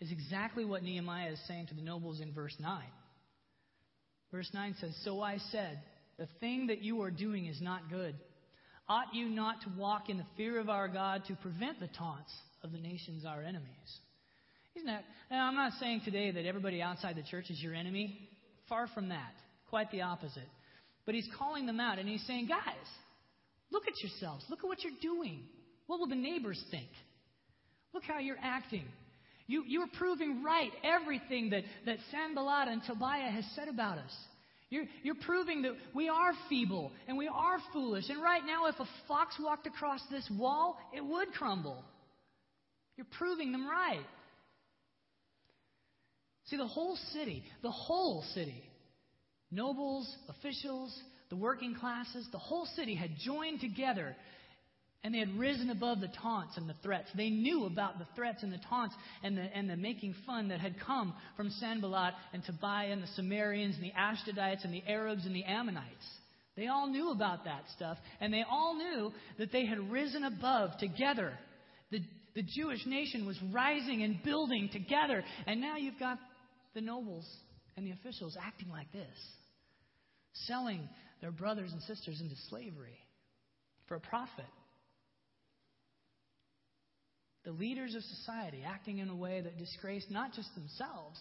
is 0.00 0.10
exactly 0.10 0.64
what 0.64 0.82
Nehemiah 0.82 1.32
is 1.32 1.40
saying 1.46 1.68
to 1.68 1.74
the 1.74 1.82
nobles 1.82 2.20
in 2.20 2.32
verse 2.32 2.56
9. 2.58 2.82
Verse 4.30 4.50
9 4.52 4.74
says, 4.80 4.94
So 5.04 5.20
I 5.20 5.38
said, 5.50 5.82
The 6.18 6.28
thing 6.40 6.68
that 6.68 6.82
you 6.82 7.02
are 7.02 7.10
doing 7.10 7.46
is 7.46 7.60
not 7.60 7.90
good. 7.90 8.14
Ought 8.88 9.14
you 9.14 9.28
not 9.28 9.60
to 9.62 9.68
walk 9.78 10.08
in 10.08 10.18
the 10.18 10.26
fear 10.36 10.58
of 10.58 10.68
our 10.68 10.88
God 10.88 11.22
to 11.28 11.36
prevent 11.36 11.78
the 11.78 11.88
taunts 11.88 12.32
of 12.62 12.72
the 12.72 12.78
nations, 12.78 13.24
our 13.24 13.42
enemies? 13.42 13.68
Isn't 14.74 14.86
that? 14.86 15.04
Now, 15.30 15.46
I'm 15.46 15.54
not 15.54 15.72
saying 15.78 16.02
today 16.04 16.30
that 16.30 16.46
everybody 16.46 16.82
outside 16.82 17.16
the 17.16 17.22
church 17.22 17.50
is 17.50 17.62
your 17.62 17.74
enemy. 17.74 18.28
Far 18.68 18.88
from 18.88 19.10
that. 19.10 19.34
Quite 19.68 19.90
the 19.90 20.02
opposite. 20.02 20.48
But 21.04 21.14
he's 21.14 21.28
calling 21.38 21.66
them 21.66 21.78
out 21.78 21.98
and 21.98 22.08
he's 22.08 22.24
saying, 22.26 22.46
guys, 22.48 22.88
look 23.72 23.88
at 23.88 24.00
yourselves. 24.00 24.44
Look 24.48 24.60
at 24.60 24.66
what 24.66 24.84
you're 24.84 24.92
doing. 25.00 25.40
What 25.86 25.98
will 25.98 26.08
the 26.08 26.14
neighbors 26.14 26.62
think? 26.70 26.88
Look 27.92 28.04
how 28.04 28.18
you're 28.18 28.36
acting. 28.40 28.84
You, 29.46 29.64
you're 29.66 29.88
proving 29.98 30.42
right 30.44 30.70
everything 30.84 31.50
that, 31.50 31.64
that 31.86 31.98
Sanballat 32.10 32.68
and 32.68 32.82
Tobiah 32.86 33.30
has 33.30 33.44
said 33.56 33.68
about 33.68 33.98
us. 33.98 34.12
You're, 34.70 34.84
you're 35.02 35.16
proving 35.16 35.62
that 35.62 35.72
we 35.94 36.08
are 36.08 36.32
feeble 36.48 36.92
and 37.06 37.18
we 37.18 37.28
are 37.28 37.58
foolish. 37.72 38.04
And 38.08 38.22
right 38.22 38.40
now, 38.46 38.68
if 38.68 38.76
a 38.78 38.88
fox 39.06 39.34
walked 39.38 39.66
across 39.66 40.00
this 40.10 40.26
wall, 40.38 40.78
it 40.94 41.04
would 41.04 41.32
crumble. 41.32 41.84
You're 42.96 43.06
proving 43.18 43.52
them 43.52 43.68
right. 43.68 44.04
See, 46.46 46.56
the 46.56 46.66
whole 46.66 46.96
city, 47.12 47.42
the 47.62 47.70
whole 47.70 48.24
city, 48.34 48.62
nobles, 49.50 50.10
officials, 50.28 50.98
the 51.32 51.36
working 51.36 51.74
classes, 51.74 52.28
the 52.30 52.38
whole 52.38 52.68
city 52.76 52.94
had 52.94 53.08
joined 53.24 53.58
together 53.58 54.14
and 55.02 55.14
they 55.14 55.18
had 55.18 55.34
risen 55.38 55.70
above 55.70 55.98
the 56.02 56.12
taunts 56.20 56.58
and 56.58 56.68
the 56.68 56.74
threats. 56.82 57.08
They 57.16 57.30
knew 57.30 57.64
about 57.64 57.98
the 57.98 58.06
threats 58.14 58.42
and 58.42 58.52
the 58.52 58.60
taunts 58.68 58.94
and 59.22 59.38
the, 59.38 59.40
and 59.40 59.68
the 59.68 59.78
making 59.78 60.14
fun 60.26 60.48
that 60.48 60.60
had 60.60 60.74
come 60.78 61.14
from 61.34 61.48
Sanballat 61.48 62.12
and 62.34 62.44
Tobiah 62.44 62.92
and 62.92 63.02
the 63.02 63.08
Sumerians 63.16 63.76
and 63.76 63.82
the 63.82 63.92
Ashdodites 63.98 64.62
and 64.64 64.74
the 64.74 64.82
Arabs 64.86 65.24
and 65.24 65.34
the 65.34 65.42
Ammonites. 65.44 66.04
They 66.54 66.66
all 66.66 66.86
knew 66.86 67.12
about 67.12 67.44
that 67.46 67.62
stuff, 67.74 67.96
and 68.20 68.30
they 68.30 68.44
all 68.48 68.76
knew 68.76 69.10
that 69.38 69.52
they 69.52 69.64
had 69.64 69.90
risen 69.90 70.24
above 70.24 70.72
together. 70.80 71.32
The, 71.90 72.00
the 72.34 72.42
Jewish 72.42 72.84
nation 72.84 73.24
was 73.24 73.38
rising 73.54 74.02
and 74.02 74.22
building 74.22 74.68
together, 74.70 75.24
and 75.46 75.62
now 75.62 75.78
you've 75.78 75.98
got 75.98 76.18
the 76.74 76.82
nobles 76.82 77.26
and 77.78 77.86
the 77.86 77.92
officials 77.92 78.36
acting 78.38 78.68
like 78.68 78.92
this, 78.92 79.16
selling 80.46 80.86
their 81.22 81.30
brothers 81.30 81.72
and 81.72 81.80
sisters 81.82 82.20
into 82.20 82.34
slavery 82.50 82.98
for 83.86 83.94
a 83.94 84.00
profit. 84.00 84.44
The 87.44 87.52
leaders 87.52 87.94
of 87.94 88.02
society 88.02 88.62
acting 88.66 88.98
in 88.98 89.08
a 89.08 89.14
way 89.14 89.40
that 89.40 89.56
disgraced 89.56 90.10
not 90.10 90.34
just 90.34 90.54
themselves, 90.54 91.18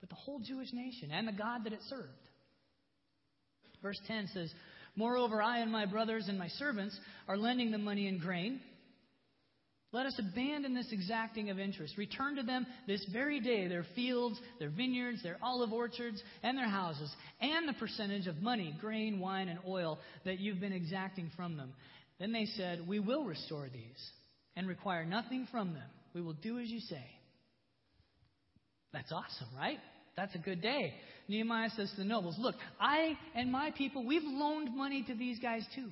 but 0.00 0.08
the 0.08 0.16
whole 0.16 0.40
Jewish 0.40 0.72
nation 0.72 1.10
and 1.12 1.28
the 1.28 1.32
God 1.32 1.64
that 1.64 1.72
it 1.72 1.80
served. 1.88 2.08
Verse 3.82 4.00
10 4.06 4.28
says, 4.32 4.52
Moreover, 4.96 5.42
I 5.42 5.60
and 5.60 5.70
my 5.70 5.84
brothers 5.84 6.26
and 6.28 6.38
my 6.38 6.48
servants 6.48 6.98
are 7.28 7.36
lending 7.36 7.70
them 7.70 7.84
money 7.84 8.08
and 8.08 8.18
grain. 8.18 8.60
Let 9.92 10.06
us 10.06 10.18
abandon 10.18 10.74
this 10.74 10.88
exacting 10.90 11.48
of 11.50 11.58
interest. 11.58 11.96
Return 11.96 12.36
to 12.36 12.42
them 12.42 12.66
this 12.86 13.04
very 13.12 13.40
day 13.40 13.68
their 13.68 13.86
fields, 13.94 14.38
their 14.58 14.70
vineyards, 14.70 15.22
their 15.22 15.38
olive 15.40 15.72
orchards, 15.72 16.22
and 16.42 16.58
their 16.58 16.68
houses, 16.68 17.10
and 17.40 17.68
the 17.68 17.72
percentage 17.74 18.26
of 18.26 18.36
money, 18.42 18.74
grain, 18.80 19.20
wine, 19.20 19.48
and 19.48 19.60
oil 19.66 19.98
that 20.24 20.40
you've 20.40 20.60
been 20.60 20.72
exacting 20.72 21.30
from 21.36 21.56
them. 21.56 21.72
Then 22.18 22.32
they 22.32 22.46
said, 22.46 22.86
We 22.86 22.98
will 22.98 23.24
restore 23.24 23.68
these 23.72 24.10
and 24.56 24.66
require 24.66 25.04
nothing 25.04 25.46
from 25.50 25.74
them. 25.74 25.88
We 26.14 26.20
will 26.20 26.34
do 26.34 26.58
as 26.58 26.68
you 26.68 26.80
say. 26.80 27.04
That's 28.92 29.12
awesome, 29.12 29.48
right? 29.56 29.78
That's 30.16 30.34
a 30.34 30.38
good 30.38 30.62
day. 30.62 30.94
Nehemiah 31.28 31.70
says 31.76 31.90
to 31.90 31.96
the 31.96 32.04
nobles, 32.04 32.36
Look, 32.38 32.54
I 32.80 33.16
and 33.34 33.52
my 33.52 33.70
people, 33.70 34.04
we've 34.04 34.22
loaned 34.24 34.74
money 34.74 35.04
to 35.04 35.14
these 35.14 35.38
guys 35.38 35.64
too. 35.74 35.90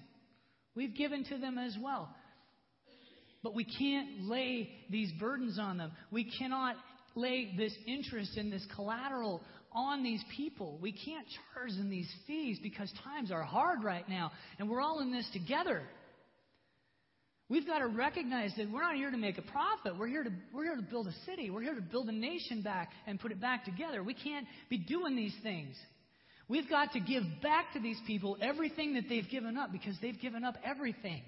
We've 0.74 0.96
given 0.96 1.24
to 1.24 1.38
them 1.38 1.58
as 1.58 1.76
well. 1.80 2.08
But 3.44 3.54
we 3.54 3.64
can't 3.64 4.22
lay 4.22 4.70
these 4.88 5.12
burdens 5.20 5.58
on 5.60 5.76
them. 5.76 5.92
We 6.10 6.32
cannot 6.38 6.76
lay 7.14 7.52
this 7.56 7.74
interest 7.86 8.38
and 8.38 8.50
this 8.50 8.66
collateral 8.74 9.42
on 9.70 10.02
these 10.02 10.24
people. 10.34 10.78
We 10.80 10.92
can't 10.92 11.26
charge 11.52 11.72
them 11.72 11.90
these 11.90 12.10
fees 12.26 12.58
because 12.62 12.90
times 13.04 13.30
are 13.30 13.42
hard 13.42 13.84
right 13.84 14.08
now, 14.08 14.32
and 14.58 14.68
we're 14.68 14.80
all 14.80 15.00
in 15.00 15.12
this 15.12 15.28
together. 15.34 15.82
We've 17.50 17.66
got 17.66 17.80
to 17.80 17.86
recognize 17.86 18.52
that 18.56 18.70
we're 18.70 18.80
not 18.80 18.94
here 18.94 19.10
to 19.10 19.18
make 19.18 19.36
a 19.36 19.42
profit. 19.42 19.98
We're 19.98 20.08
here 20.08 20.24
to, 20.24 20.30
we're 20.54 20.64
here 20.64 20.76
to 20.76 20.82
build 20.82 21.06
a 21.06 21.14
city. 21.26 21.50
We're 21.50 21.60
here 21.60 21.74
to 21.74 21.82
build 21.82 22.08
a 22.08 22.12
nation 22.12 22.62
back 22.62 22.92
and 23.06 23.20
put 23.20 23.30
it 23.30 23.40
back 23.42 23.66
together. 23.66 24.02
We 24.02 24.14
can't 24.14 24.46
be 24.70 24.78
doing 24.78 25.16
these 25.16 25.34
things. 25.42 25.76
We've 26.48 26.68
got 26.68 26.92
to 26.92 27.00
give 27.00 27.24
back 27.42 27.74
to 27.74 27.80
these 27.80 27.98
people 28.06 28.38
everything 28.40 28.94
that 28.94 29.04
they've 29.10 29.28
given 29.28 29.58
up 29.58 29.70
because 29.70 29.96
they've 30.00 30.18
given 30.18 30.44
up 30.44 30.54
everything. 30.64 31.22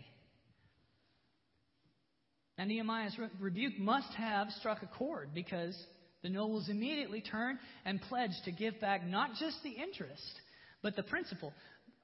And 2.58 2.68
Nehemiah's 2.68 3.16
rebuke 3.38 3.78
must 3.78 4.12
have 4.14 4.48
struck 4.58 4.82
a 4.82 4.86
chord 4.86 5.30
because 5.34 5.76
the 6.22 6.30
nobles 6.30 6.68
immediately 6.68 7.20
turned 7.20 7.58
and 7.84 8.00
pledged 8.00 8.44
to 8.46 8.52
give 8.52 8.80
back 8.80 9.06
not 9.06 9.30
just 9.38 9.62
the 9.62 9.70
interest, 9.70 10.40
but 10.82 10.96
the 10.96 11.02
principal. 11.02 11.52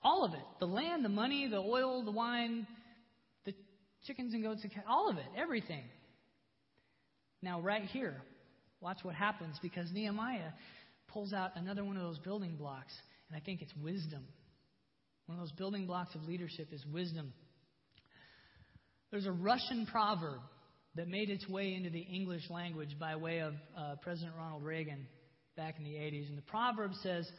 All 0.03 0.25
of 0.25 0.35
it 0.35 0.45
the 0.61 0.67
land, 0.67 1.05
the 1.05 1.09
money, 1.09 1.49
the 1.49 1.59
oil, 1.59 2.05
the 2.05 2.11
wine, 2.11 2.67
the 3.45 3.55
chickens 4.07 4.35
and 4.35 4.43
goats, 4.43 4.62
and 4.62 4.73
all 4.88 5.09
of 5.09 5.17
it, 5.17 5.27
everything. 5.37 5.85
Now, 7.41 7.61
right 7.61 7.85
here, 7.85 8.23
watch 8.81 8.99
what 9.03 9.15
happens 9.15 9.57
because 9.62 9.91
Nehemiah 9.93 10.53
pulls 11.09 11.33
out 11.33 11.53
another 11.57 11.85
one 11.85 11.97
of 11.97 12.03
those 12.03 12.19
building 12.19 12.57
blocks, 12.57 12.93
and 13.29 13.37
I 13.37 13.45
think 13.45 13.62
it's 13.62 13.73
wisdom. 13.83 14.25
One 15.27 15.38
of 15.38 15.45
those 15.45 15.53
building 15.53 15.87
blocks 15.87 16.15
of 16.15 16.25
leadership 16.25 16.69
is 16.73 16.85
wisdom. 16.87 17.33
There's 19.12 19.27
a 19.27 19.33
Russian 19.33 19.87
proverb 19.87 20.40
that 20.96 21.07
made 21.07 21.29
its 21.29 21.46
way 21.46 21.75
into 21.75 21.90
the 21.90 22.01
English 22.01 22.48
language 22.48 22.96
by 22.98 23.14
way 23.14 23.40
of 23.40 23.53
uh, 23.77 23.96
President 24.01 24.33
Ronald 24.38 24.64
Reagan 24.64 25.07
back 25.55 25.77
in 25.79 25.85
the 25.85 25.90
80s. 25.90 26.29
And 26.31 26.38
the 26.38 26.42
proverb 26.42 26.92
says, 27.03 27.31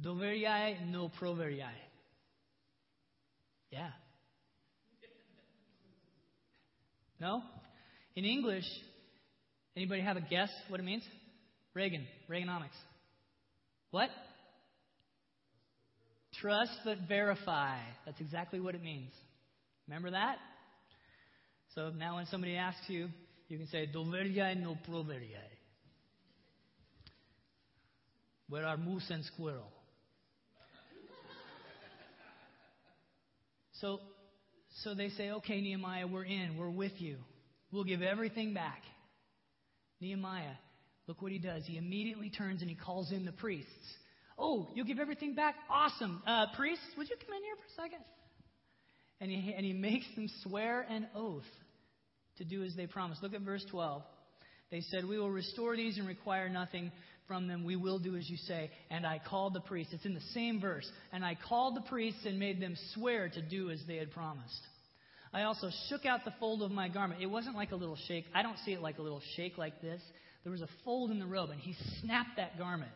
Doveryai 0.00 0.88
no 0.88 1.10
proveryai. 1.20 1.74
Yeah. 3.72 3.90
No? 7.20 7.42
In 8.14 8.24
English, 8.24 8.64
anybody 9.76 10.02
have 10.02 10.16
a 10.16 10.20
guess 10.20 10.50
what 10.68 10.78
it 10.78 10.84
means? 10.84 11.02
Reagan, 11.74 12.06
Reaganomics. 12.30 12.78
What? 13.90 14.10
Trust 16.40 16.78
but 16.84 16.98
verify. 17.08 17.78
That's 18.06 18.20
exactly 18.20 18.60
what 18.60 18.76
it 18.76 18.82
means. 18.82 19.10
Remember 19.88 20.12
that? 20.12 20.38
So 21.74 21.90
now 21.90 22.16
when 22.16 22.26
somebody 22.26 22.56
asks 22.56 22.82
you, 22.88 23.08
you 23.48 23.56
can 23.58 23.66
say, 23.68 23.88
Doveriai 23.92 24.60
no 24.60 24.76
proveriai. 24.88 25.52
Where 28.48 28.66
are 28.66 28.76
moose 28.76 29.06
and 29.08 29.24
squirrel? 29.24 29.72
so, 33.80 34.00
so 34.82 34.94
they 34.94 35.08
say, 35.10 35.30
okay, 35.30 35.62
Nehemiah, 35.62 36.06
we're 36.06 36.24
in. 36.24 36.58
We're 36.58 36.68
with 36.68 36.92
you. 36.98 37.16
We'll 37.70 37.84
give 37.84 38.02
everything 38.02 38.52
back. 38.52 38.82
Nehemiah, 40.02 40.56
look 41.06 41.22
what 41.22 41.32
he 41.32 41.38
does. 41.38 41.62
He 41.64 41.78
immediately 41.78 42.28
turns 42.28 42.60
and 42.60 42.68
he 42.68 42.76
calls 42.76 43.10
in 43.12 43.24
the 43.24 43.32
priests. 43.32 43.70
Oh, 44.38 44.68
you'll 44.74 44.86
give 44.86 44.98
everything 44.98 45.34
back? 45.34 45.54
Awesome. 45.70 46.22
Uh, 46.26 46.46
priests, 46.54 46.84
would 46.98 47.08
you 47.08 47.16
come 47.16 47.34
in 47.34 47.42
here 47.42 47.54
for 47.56 47.82
a 47.82 47.86
second? 47.86 48.04
And 49.20 49.30
he, 49.30 49.54
and 49.54 49.64
he 49.64 49.72
makes 49.72 50.06
them 50.14 50.28
swear 50.42 50.84
an 50.90 51.06
oath 51.14 51.44
to 52.38 52.44
do 52.44 52.62
as 52.62 52.74
they 52.76 52.86
promised. 52.86 53.22
Look 53.22 53.34
at 53.34 53.42
verse 53.42 53.64
12. 53.70 54.02
They 54.70 54.80
said, 54.80 55.04
We 55.04 55.18
will 55.18 55.30
restore 55.30 55.76
these 55.76 55.98
and 55.98 56.08
require 56.08 56.48
nothing 56.48 56.90
from 57.28 57.46
them. 57.46 57.64
We 57.64 57.76
will 57.76 57.98
do 57.98 58.16
as 58.16 58.28
you 58.28 58.36
say. 58.36 58.70
And 58.90 59.06
I 59.06 59.20
called 59.28 59.54
the 59.54 59.60
priests. 59.60 59.92
It's 59.92 60.06
in 60.06 60.14
the 60.14 60.20
same 60.32 60.60
verse. 60.60 60.90
And 61.12 61.24
I 61.24 61.36
called 61.48 61.76
the 61.76 61.82
priests 61.82 62.20
and 62.26 62.38
made 62.38 62.60
them 62.60 62.74
swear 62.94 63.28
to 63.28 63.42
do 63.42 63.70
as 63.70 63.80
they 63.86 63.96
had 63.96 64.10
promised. 64.10 64.60
I 65.32 65.42
also 65.44 65.70
shook 65.88 66.04
out 66.04 66.24
the 66.24 66.34
fold 66.38 66.62
of 66.62 66.70
my 66.70 66.88
garment. 66.88 67.22
It 67.22 67.26
wasn't 67.26 67.56
like 67.56 67.72
a 67.72 67.76
little 67.76 67.96
shake. 68.06 68.24
I 68.34 68.42
don't 68.42 68.58
see 68.64 68.72
it 68.72 68.82
like 68.82 68.98
a 68.98 69.02
little 69.02 69.22
shake 69.36 69.56
like 69.56 69.80
this. 69.80 70.00
There 70.42 70.52
was 70.52 70.60
a 70.60 70.68
fold 70.84 71.10
in 71.10 71.18
the 71.18 71.26
robe, 71.26 71.50
and 71.50 71.60
he 71.60 71.74
snapped 72.00 72.36
that 72.36 72.58
garment. 72.58 72.90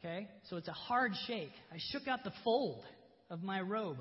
Okay? 0.00 0.28
So 0.50 0.56
it's 0.56 0.68
a 0.68 0.72
hard 0.72 1.12
shake. 1.26 1.52
I 1.72 1.78
shook 1.90 2.06
out 2.06 2.22
the 2.22 2.32
fold 2.44 2.84
of 3.30 3.42
my 3.42 3.60
robe. 3.60 3.98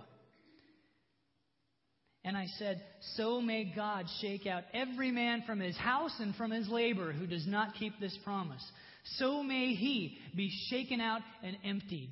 And 2.24 2.38
I 2.38 2.48
said, 2.60 2.82
So 3.16 3.42
may 3.42 3.64
God 3.76 4.06
shake 4.22 4.46
out 4.46 4.64
every 4.74 5.12
man 5.12 5.44
from 5.46 5.60
his 5.60 5.76
house 5.78 6.14
and 6.20 6.36
from 6.36 6.52
his 6.52 6.70
labor 6.70 7.12
who 7.12 7.26
does 7.26 7.48
not 7.48 7.76
keep 7.76 8.00
this 8.00 8.18
promise. 8.24 8.64
So 9.18 9.42
may 9.42 9.74
he 9.74 10.18
be 10.36 10.52
shaken 10.70 11.02
out 11.02 11.22
and 11.44 11.58
emptied. 11.66 12.10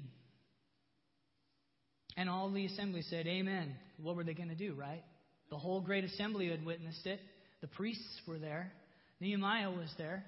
And 2.17 2.29
all 2.29 2.49
the 2.51 2.65
assembly 2.65 3.03
said, 3.03 3.27
Amen. 3.27 3.75
What 4.01 4.15
were 4.15 4.23
they 4.23 4.33
going 4.33 4.49
to 4.49 4.55
do, 4.55 4.73
right? 4.73 5.03
The 5.49 5.57
whole 5.57 5.81
great 5.81 6.03
assembly 6.03 6.49
had 6.49 6.65
witnessed 6.65 7.05
it. 7.05 7.19
The 7.61 7.67
priests 7.67 8.21
were 8.27 8.39
there. 8.39 8.71
Nehemiah 9.19 9.71
was 9.71 9.93
there. 9.97 10.23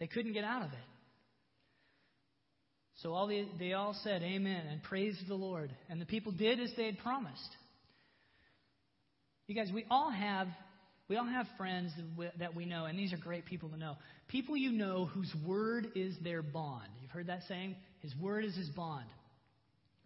They 0.00 0.06
couldn't 0.06 0.32
get 0.32 0.44
out 0.44 0.62
of 0.62 0.72
it. 0.72 0.78
So 3.02 3.12
all 3.12 3.28
the, 3.28 3.46
they 3.58 3.74
all 3.74 3.96
said, 4.02 4.22
Amen, 4.22 4.66
and 4.66 4.82
praised 4.82 5.28
the 5.28 5.34
Lord. 5.34 5.70
And 5.88 6.00
the 6.00 6.06
people 6.06 6.32
did 6.32 6.58
as 6.58 6.70
they 6.76 6.86
had 6.86 6.98
promised. 6.98 7.48
You 9.48 9.54
guys, 9.54 9.70
we 9.72 9.86
all 9.90 10.10
have 10.10 10.46
we 11.08 11.16
all 11.16 11.26
have 11.26 11.46
friends 11.56 11.90
that 12.38 12.54
we 12.54 12.66
know, 12.66 12.84
and 12.84 12.98
these 12.98 13.14
are 13.14 13.16
great 13.16 13.46
people 13.46 13.70
to 13.70 13.78
know. 13.78 13.96
People 14.28 14.58
you 14.58 14.70
know 14.70 15.06
whose 15.06 15.34
word 15.46 15.88
is 15.94 16.14
their 16.22 16.42
bond. 16.42 16.86
You've 17.00 17.10
heard 17.10 17.28
that 17.28 17.40
saying? 17.48 17.76
His 18.00 18.14
word 18.16 18.44
is 18.44 18.54
his 18.54 18.68
bond. 18.68 19.06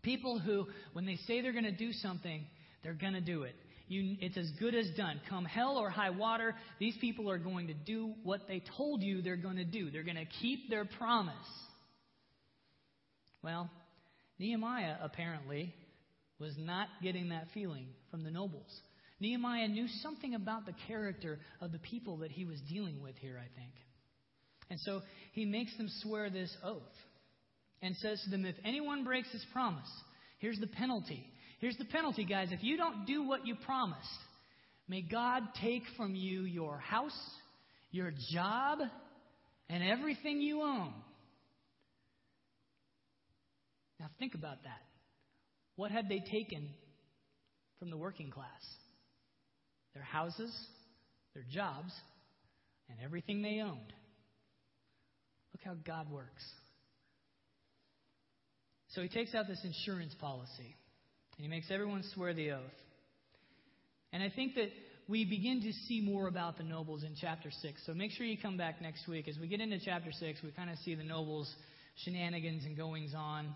People 0.02 0.38
who, 0.38 0.68
when 0.92 1.04
they 1.04 1.16
say 1.26 1.40
they're 1.40 1.50
going 1.50 1.64
to 1.64 1.72
do 1.72 1.92
something, 1.92 2.44
they're 2.84 2.94
going 2.94 3.14
to 3.14 3.20
do 3.20 3.42
it. 3.42 3.56
You, 3.88 4.16
it's 4.20 4.36
as 4.36 4.48
good 4.60 4.76
as 4.76 4.86
done. 4.96 5.20
Come 5.28 5.44
hell 5.44 5.76
or 5.76 5.90
high 5.90 6.10
water, 6.10 6.54
these 6.78 6.96
people 7.00 7.28
are 7.28 7.38
going 7.38 7.66
to 7.66 7.74
do 7.74 8.12
what 8.22 8.42
they 8.46 8.62
told 8.76 9.02
you 9.02 9.22
they're 9.22 9.34
going 9.36 9.56
to 9.56 9.64
do. 9.64 9.90
They're 9.90 10.04
going 10.04 10.14
to 10.16 10.28
keep 10.40 10.70
their 10.70 10.84
promise. 10.84 11.34
Well, 13.42 13.68
Nehemiah 14.38 14.98
apparently 15.02 15.74
was 16.38 16.54
not 16.56 16.86
getting 17.02 17.30
that 17.30 17.48
feeling 17.52 17.86
from 18.08 18.22
the 18.22 18.30
nobles. 18.30 18.70
Nehemiah 19.22 19.68
knew 19.68 19.86
something 20.02 20.34
about 20.34 20.66
the 20.66 20.74
character 20.88 21.38
of 21.60 21.70
the 21.70 21.78
people 21.78 22.18
that 22.18 22.32
he 22.32 22.44
was 22.44 22.58
dealing 22.68 23.00
with 23.00 23.16
here, 23.18 23.38
I 23.38 23.46
think. 23.56 23.72
And 24.68 24.80
so 24.80 25.02
he 25.30 25.44
makes 25.44 25.76
them 25.76 25.86
swear 26.02 26.28
this 26.28 26.52
oath 26.64 26.82
and 27.80 27.94
says 27.96 28.20
to 28.24 28.30
them, 28.30 28.44
If 28.44 28.56
anyone 28.64 29.04
breaks 29.04 29.30
his 29.30 29.44
promise, 29.52 29.88
here's 30.40 30.58
the 30.58 30.66
penalty. 30.66 31.24
Here's 31.60 31.76
the 31.76 31.84
penalty, 31.84 32.24
guys. 32.24 32.48
If 32.50 32.64
you 32.64 32.76
don't 32.76 33.06
do 33.06 33.22
what 33.22 33.46
you 33.46 33.54
promised, 33.54 34.08
may 34.88 35.02
God 35.02 35.44
take 35.62 35.84
from 35.96 36.16
you 36.16 36.42
your 36.42 36.78
house, 36.78 37.12
your 37.92 38.12
job, 38.32 38.80
and 39.68 39.84
everything 39.84 40.40
you 40.40 40.62
own. 40.62 40.92
Now 44.00 44.06
think 44.18 44.34
about 44.34 44.64
that. 44.64 44.82
What 45.76 45.92
had 45.92 46.08
they 46.08 46.18
taken 46.18 46.70
from 47.78 47.90
the 47.90 47.96
working 47.96 48.32
class? 48.32 48.48
Their 49.94 50.02
houses, 50.02 50.54
their 51.34 51.44
jobs, 51.50 51.92
and 52.88 52.98
everything 53.04 53.42
they 53.42 53.60
owned. 53.60 53.92
Look 55.52 55.62
how 55.64 55.74
God 55.86 56.10
works. 56.10 56.44
So 58.94 59.02
he 59.02 59.08
takes 59.08 59.34
out 59.34 59.46
this 59.48 59.60
insurance 59.64 60.14
policy 60.20 60.76
and 61.36 61.44
he 61.44 61.48
makes 61.48 61.66
everyone 61.70 62.02
swear 62.14 62.34
the 62.34 62.52
oath. 62.52 62.60
And 64.12 64.22
I 64.22 64.30
think 64.34 64.54
that 64.56 64.68
we 65.08 65.24
begin 65.24 65.62
to 65.62 65.72
see 65.88 66.00
more 66.00 66.28
about 66.28 66.58
the 66.58 66.64
nobles 66.64 67.02
in 67.02 67.14
chapter 67.20 67.50
6. 67.50 67.82
So 67.86 67.94
make 67.94 68.10
sure 68.12 68.26
you 68.26 68.36
come 68.36 68.56
back 68.56 68.80
next 68.82 69.08
week. 69.08 69.28
As 69.28 69.38
we 69.38 69.48
get 69.48 69.60
into 69.60 69.78
chapter 69.82 70.10
6, 70.12 70.40
we 70.42 70.50
kind 70.50 70.70
of 70.70 70.76
see 70.84 70.94
the 70.94 71.04
nobles' 71.04 71.52
shenanigans 72.04 72.64
and 72.64 72.76
goings 72.76 73.14
on. 73.16 73.54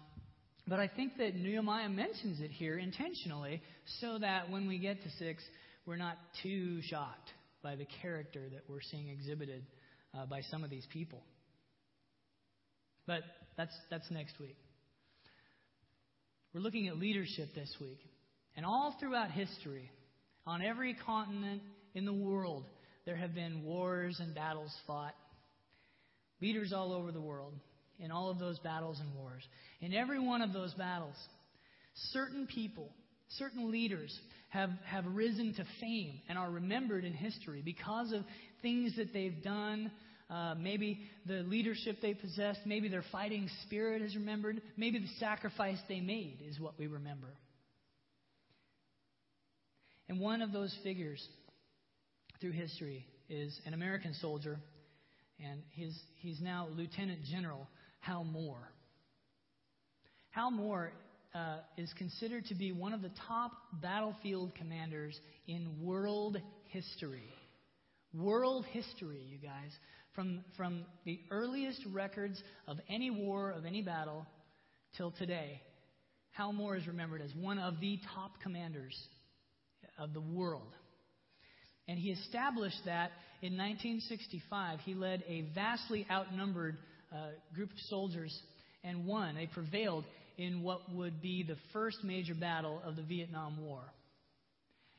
But 0.67 0.81
I 0.81 0.89
think 0.89 1.17
that 1.19 1.37
Nehemiah 1.37 1.89
mentions 1.89 2.41
it 2.41 2.51
here 2.51 2.79
intentionally 2.79 3.63
so 4.01 4.19
that 4.19 4.51
when 4.51 4.67
we 4.67 4.79
get 4.79 5.03
to 5.03 5.11
6, 5.11 5.43
we're 5.87 5.97
not 5.97 6.19
too 6.43 6.83
shocked 6.83 7.31
by 7.63 7.77
the 7.77 7.87
character 8.03 8.43
that 8.53 8.63
we're 8.69 8.83
seeing 8.83 9.09
exhibited 9.09 9.65
uh, 10.17 10.27
by 10.27 10.43
some 10.43 10.65
of 10.65 10.71
these 10.71 10.87
people. 10.93 11.23
But 13.07 13.23
that's, 13.57 13.75
that's 13.89 14.11
next 14.11 14.39
week. 14.41 14.57
We're 16.53 16.61
looking 16.61 16.89
at 16.89 16.97
leadership 16.99 17.51
this 17.55 17.73
week. 17.81 18.01
And 18.57 18.67
all 18.67 18.97
throughout 18.99 19.31
history, 19.31 19.91
on 20.47 20.63
every 20.63 20.97
continent 21.07 21.63
in 21.95 22.05
the 22.05 22.13
world, 22.13 22.65
there 23.05 23.17
have 23.17 23.35
been 23.35 23.63
wars 23.65 24.19
and 24.21 24.35
battles 24.35 24.75
fought. 24.87 25.15
Leaders 26.41 26.73
all 26.73 26.93
over 26.93 27.13
the 27.13 27.21
world 27.21 27.53
in 27.99 28.11
all 28.11 28.31
of 28.31 28.39
those 28.39 28.59
battles 28.59 28.99
and 29.01 29.15
wars. 29.15 29.43
In 29.81 29.93
every 29.93 30.19
one 30.19 30.43
of 30.43 30.53
those 30.53 30.75
battles, 30.75 31.15
certain 32.13 32.47
people, 32.47 32.91
certain 33.39 33.71
leaders 33.71 34.17
have, 34.51 34.71
have 34.85 35.05
risen 35.07 35.55
to 35.55 35.65
fame 35.81 36.21
and 36.29 36.39
are 36.39 36.51
remembered 36.51 37.05
in 37.05 37.13
history 37.13 37.63
because 37.65 38.13
of 38.13 38.23
things 38.63 38.97
that 38.97 39.13
they've 39.13 39.43
done. 39.43 39.91
Uh, 40.31 40.55
maybe 40.59 41.01
the 41.27 41.43
leadership 41.43 41.99
they 42.03 42.15
possessed, 42.15 42.61
maybe 42.65 42.89
their 42.89 43.05
fighting 43.13 43.49
spirit 43.65 44.03
is 44.03 44.17
remembered, 44.17 44.61
maybe 44.77 44.99
the 44.99 45.09
sacrifice 45.21 45.79
they 45.89 46.01
made 46.01 46.39
is 46.49 46.59
what 46.59 46.75
we 46.79 46.87
remember. 46.87 47.29
And 50.09 50.21
one 50.21 50.43
of 50.43 50.53
those 50.53 50.77
figures 50.83 51.25
through 52.41 52.53
history 52.53 53.07
is 53.29 53.59
an 53.67 53.75
American 53.75 54.15
soldier, 54.15 54.59
and 55.45 55.63
his, 55.71 55.97
he's 56.17 56.41
now 56.41 56.69
Lieutenant 56.77 57.21
General 57.31 57.67
Hal 58.01 58.25
Moore. 58.25 58.71
Hal 60.31 60.51
Moore 60.51 60.93
uh, 61.35 61.59
is 61.77 61.93
considered 61.99 62.47
to 62.47 62.55
be 62.55 62.73
one 62.73 62.93
of 62.93 63.03
the 63.03 63.11
top 63.29 63.53
battlefield 63.83 64.55
commanders 64.55 65.19
in 65.47 65.83
world 65.83 66.41
history. 66.69 67.29
World 68.15 68.65
history, 68.73 69.23
you 69.29 69.39
guys. 69.39 69.71
From, 70.15 70.45
from 70.57 70.85
the 71.05 71.21
earliest 71.31 71.83
records 71.93 72.43
of 72.67 72.79
any 72.89 73.11
war, 73.11 73.51
of 73.51 73.67
any 73.67 73.83
battle, 73.83 74.27
till 74.97 75.11
today, 75.11 75.61
Hal 76.31 76.53
Moore 76.53 76.77
is 76.77 76.87
remembered 76.87 77.21
as 77.21 77.31
one 77.35 77.59
of 77.59 77.81
the 77.81 77.99
top 78.15 78.41
commanders 78.43 78.97
of 79.99 80.15
the 80.15 80.21
world. 80.21 80.75
And 81.89 81.99
he 81.99 82.11
established 82.11 82.81
that 82.87 83.13
in 83.43 83.53
1965. 83.57 84.81
He 84.81 84.95
led 84.95 85.23
a 85.29 85.45
vastly 85.55 86.07
outnumbered 86.11 86.77
uh, 87.13 87.29
group 87.55 87.71
of 87.71 87.79
soldiers 87.89 88.37
and 88.83 89.07
won. 89.07 89.35
They 89.37 89.47
prevailed 89.47 90.05
in 90.37 90.63
what 90.63 90.93
would 90.93 91.21
be 91.23 91.43
the 91.43 91.57
first 91.73 92.05
major 92.05 92.35
battle 92.35 92.81
of 92.85 92.97
the 92.97 93.03
Vietnam 93.03 93.61
War. 93.61 93.81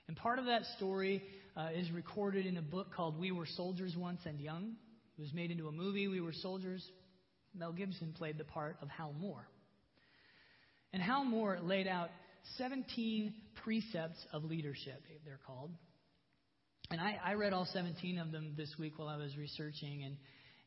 And 0.07 0.15
part 0.15 0.39
of 0.39 0.45
that 0.45 0.63
story 0.77 1.21
uh, 1.55 1.69
is 1.75 1.91
recorded 1.91 2.45
in 2.45 2.57
a 2.57 2.61
book 2.61 2.93
called 2.95 3.19
We 3.19 3.31
Were 3.31 3.45
Soldiers 3.45 3.95
Once 3.97 4.21
and 4.25 4.39
Young. 4.39 4.75
It 5.17 5.21
was 5.21 5.33
made 5.33 5.51
into 5.51 5.67
a 5.67 5.71
movie, 5.71 6.07
We 6.07 6.21
Were 6.21 6.33
Soldiers. 6.33 6.85
Mel 7.53 7.73
Gibson 7.73 8.13
played 8.17 8.37
the 8.37 8.43
part 8.43 8.77
of 8.81 8.89
Hal 8.89 9.13
Moore. 9.19 9.47
And 10.93 11.01
Hal 11.01 11.25
Moore 11.25 11.59
laid 11.61 11.87
out 11.87 12.09
17 12.57 13.33
precepts 13.63 14.25
of 14.31 14.43
leadership, 14.43 15.01
they're 15.25 15.39
called. 15.45 15.71
And 16.89 17.01
I, 17.01 17.19
I 17.23 17.33
read 17.33 17.51
all 17.51 17.67
17 17.71 18.17
of 18.17 18.31
them 18.31 18.53
this 18.55 18.73
week 18.79 18.93
while 18.97 19.09
I 19.09 19.17
was 19.17 19.35
researching, 19.37 20.03
and 20.03 20.15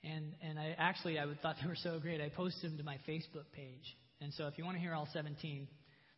and 0.05 0.35
and 0.43 0.59
I 0.59 0.75
actually 0.77 1.19
I 1.19 1.25
thought 1.41 1.57
they 1.63 1.69
were 1.69 1.77
so 1.77 1.99
great. 1.99 2.21
I 2.21 2.29
posted 2.29 2.71
them 2.71 2.79
to 2.79 2.85
my 2.85 2.99
Facebook 3.09 3.51
page, 3.55 3.97
and 4.21 4.33
so 4.35 4.47
if 4.47 4.59
you 4.59 4.65
want 4.65 4.77
to 4.77 4.81
hear 4.81 4.95
all 4.95 5.09
17, 5.13 5.67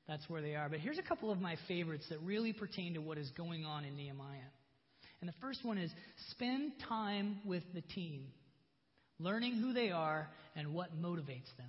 that's 0.08 0.28
where 0.28 0.42
they 0.42 0.54
are. 0.54 0.68
But 0.68 0.80
here's 0.80 0.98
a 0.98 1.02
couple 1.02 1.30
of 1.30 1.40
my 1.40 1.56
favorites 1.68 2.06
that 2.10 2.20
really 2.20 2.52
pertain 2.52 2.94
to 2.94 3.00
what 3.00 3.18
is 3.18 3.30
going 3.36 3.64
on 3.64 3.84
in 3.84 3.96
Nehemiah. 3.96 4.50
And 5.20 5.28
the 5.28 5.34
first 5.40 5.64
one 5.64 5.78
is 5.78 5.90
spend 6.30 6.72
time 6.88 7.38
with 7.44 7.62
the 7.74 7.80
team, 7.80 8.26
learning 9.20 9.54
who 9.54 9.72
they 9.72 9.90
are 9.90 10.28
and 10.56 10.74
what 10.74 11.00
motivates 11.00 11.54
them. 11.56 11.68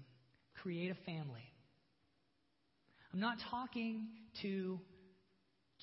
Create 0.61 0.89
a 0.89 0.95
family. 1.05 1.43
I'm 3.13 3.19
not 3.19 3.37
talking 3.51 4.07
to 4.41 4.79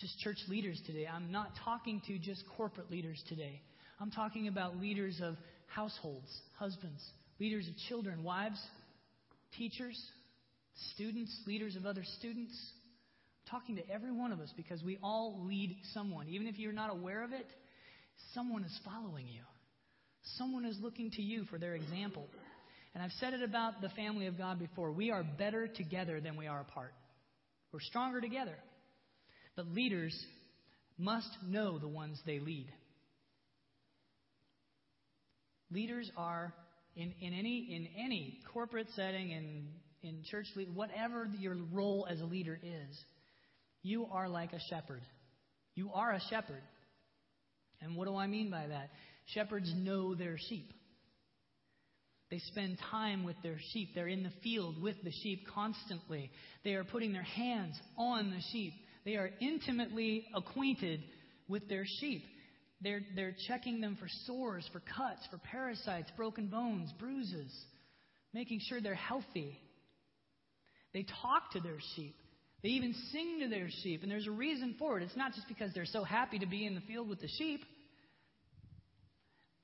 just 0.00 0.18
church 0.18 0.38
leaders 0.48 0.80
today. 0.84 1.06
I'm 1.06 1.30
not 1.30 1.50
talking 1.64 2.02
to 2.08 2.18
just 2.18 2.42
corporate 2.56 2.90
leaders 2.90 3.22
today. 3.28 3.60
I'm 4.00 4.10
talking 4.10 4.48
about 4.48 4.78
leaders 4.78 5.20
of 5.22 5.36
households, 5.66 6.28
husbands, 6.58 7.00
leaders 7.38 7.68
of 7.68 7.74
children, 7.88 8.24
wives, 8.24 8.60
teachers, 9.56 9.96
students, 10.94 11.34
leaders 11.46 11.76
of 11.76 11.86
other 11.86 12.02
students. 12.18 12.54
I'm 13.46 13.60
talking 13.60 13.76
to 13.76 13.90
every 13.90 14.12
one 14.12 14.32
of 14.32 14.40
us 14.40 14.52
because 14.56 14.82
we 14.82 14.98
all 15.02 15.44
lead 15.46 15.76
someone. 15.94 16.28
Even 16.28 16.46
if 16.46 16.58
you're 16.58 16.72
not 16.72 16.90
aware 16.90 17.22
of 17.22 17.32
it, 17.32 17.46
someone 18.34 18.64
is 18.64 18.80
following 18.84 19.26
you. 19.28 19.42
Someone 20.36 20.64
is 20.64 20.76
looking 20.80 21.10
to 21.12 21.22
you 21.22 21.44
for 21.44 21.58
their 21.58 21.74
example. 21.74 22.26
And 22.94 23.02
I've 23.02 23.12
said 23.20 23.34
it 23.34 23.42
about 23.42 23.80
the 23.80 23.88
family 23.90 24.26
of 24.26 24.36
God 24.36 24.58
before. 24.58 24.90
We 24.92 25.10
are 25.10 25.22
better 25.22 25.68
together 25.68 26.20
than 26.20 26.36
we 26.36 26.46
are 26.46 26.60
apart. 26.60 26.92
We're 27.72 27.80
stronger 27.80 28.20
together. 28.20 28.56
But 29.56 29.68
leaders 29.68 30.14
must 30.98 31.28
know 31.46 31.78
the 31.78 31.88
ones 31.88 32.18
they 32.26 32.40
lead. 32.40 32.66
Leaders 35.70 36.10
are 36.16 36.52
in, 36.96 37.14
in 37.20 37.32
any 37.32 37.68
in 37.70 37.88
any 38.02 38.40
corporate 38.52 38.88
setting 38.96 39.30
in 39.30 39.68
in 40.02 40.22
church 40.30 40.46
whatever 40.74 41.28
your 41.38 41.56
role 41.72 42.06
as 42.10 42.20
a 42.20 42.24
leader 42.24 42.58
is, 42.62 42.98
you 43.82 44.06
are 44.10 44.28
like 44.28 44.52
a 44.52 44.60
shepherd. 44.68 45.02
You 45.74 45.90
are 45.94 46.12
a 46.12 46.20
shepherd. 46.30 46.62
And 47.80 47.96
what 47.96 48.06
do 48.06 48.16
I 48.16 48.26
mean 48.26 48.50
by 48.50 48.66
that? 48.66 48.90
Shepherds 49.26 49.72
know 49.76 50.14
their 50.14 50.36
sheep. 50.48 50.72
They 52.30 52.38
spend 52.38 52.78
time 52.90 53.24
with 53.24 53.36
their 53.42 53.58
sheep. 53.72 53.90
They're 53.94 54.06
in 54.06 54.22
the 54.22 54.32
field 54.42 54.80
with 54.80 54.96
the 55.02 55.10
sheep 55.22 55.46
constantly. 55.52 56.30
They 56.62 56.74
are 56.74 56.84
putting 56.84 57.12
their 57.12 57.22
hands 57.22 57.74
on 57.96 58.30
the 58.30 58.40
sheep. 58.52 58.72
They 59.04 59.16
are 59.16 59.30
intimately 59.40 60.26
acquainted 60.34 61.00
with 61.48 61.68
their 61.68 61.84
sheep. 62.00 62.22
They're, 62.82 63.02
they're 63.16 63.34
checking 63.48 63.80
them 63.80 63.96
for 64.00 64.06
sores, 64.26 64.68
for 64.72 64.80
cuts, 64.80 65.26
for 65.30 65.38
parasites, 65.38 66.10
broken 66.16 66.46
bones, 66.46 66.92
bruises, 66.98 67.52
making 68.32 68.60
sure 68.68 68.80
they're 68.80 68.94
healthy. 68.94 69.58
They 70.92 71.06
talk 71.22 71.52
to 71.52 71.60
their 71.60 71.78
sheep. 71.94 72.16
They 72.62 72.70
even 72.70 72.94
sing 73.12 73.40
to 73.42 73.48
their 73.48 73.68
sheep, 73.82 74.02
and 74.02 74.10
there's 74.10 74.26
a 74.26 74.32
reason 74.32 74.74
for 74.78 74.98
it. 74.98 75.02
It's 75.02 75.16
not 75.16 75.32
just 75.34 75.48
because 75.48 75.72
they're 75.74 75.86
so 75.86 76.04
happy 76.04 76.38
to 76.40 76.46
be 76.46 76.66
in 76.66 76.74
the 76.74 76.82
field 76.82 77.08
with 77.08 77.20
the 77.20 77.28
sheep. 77.38 77.60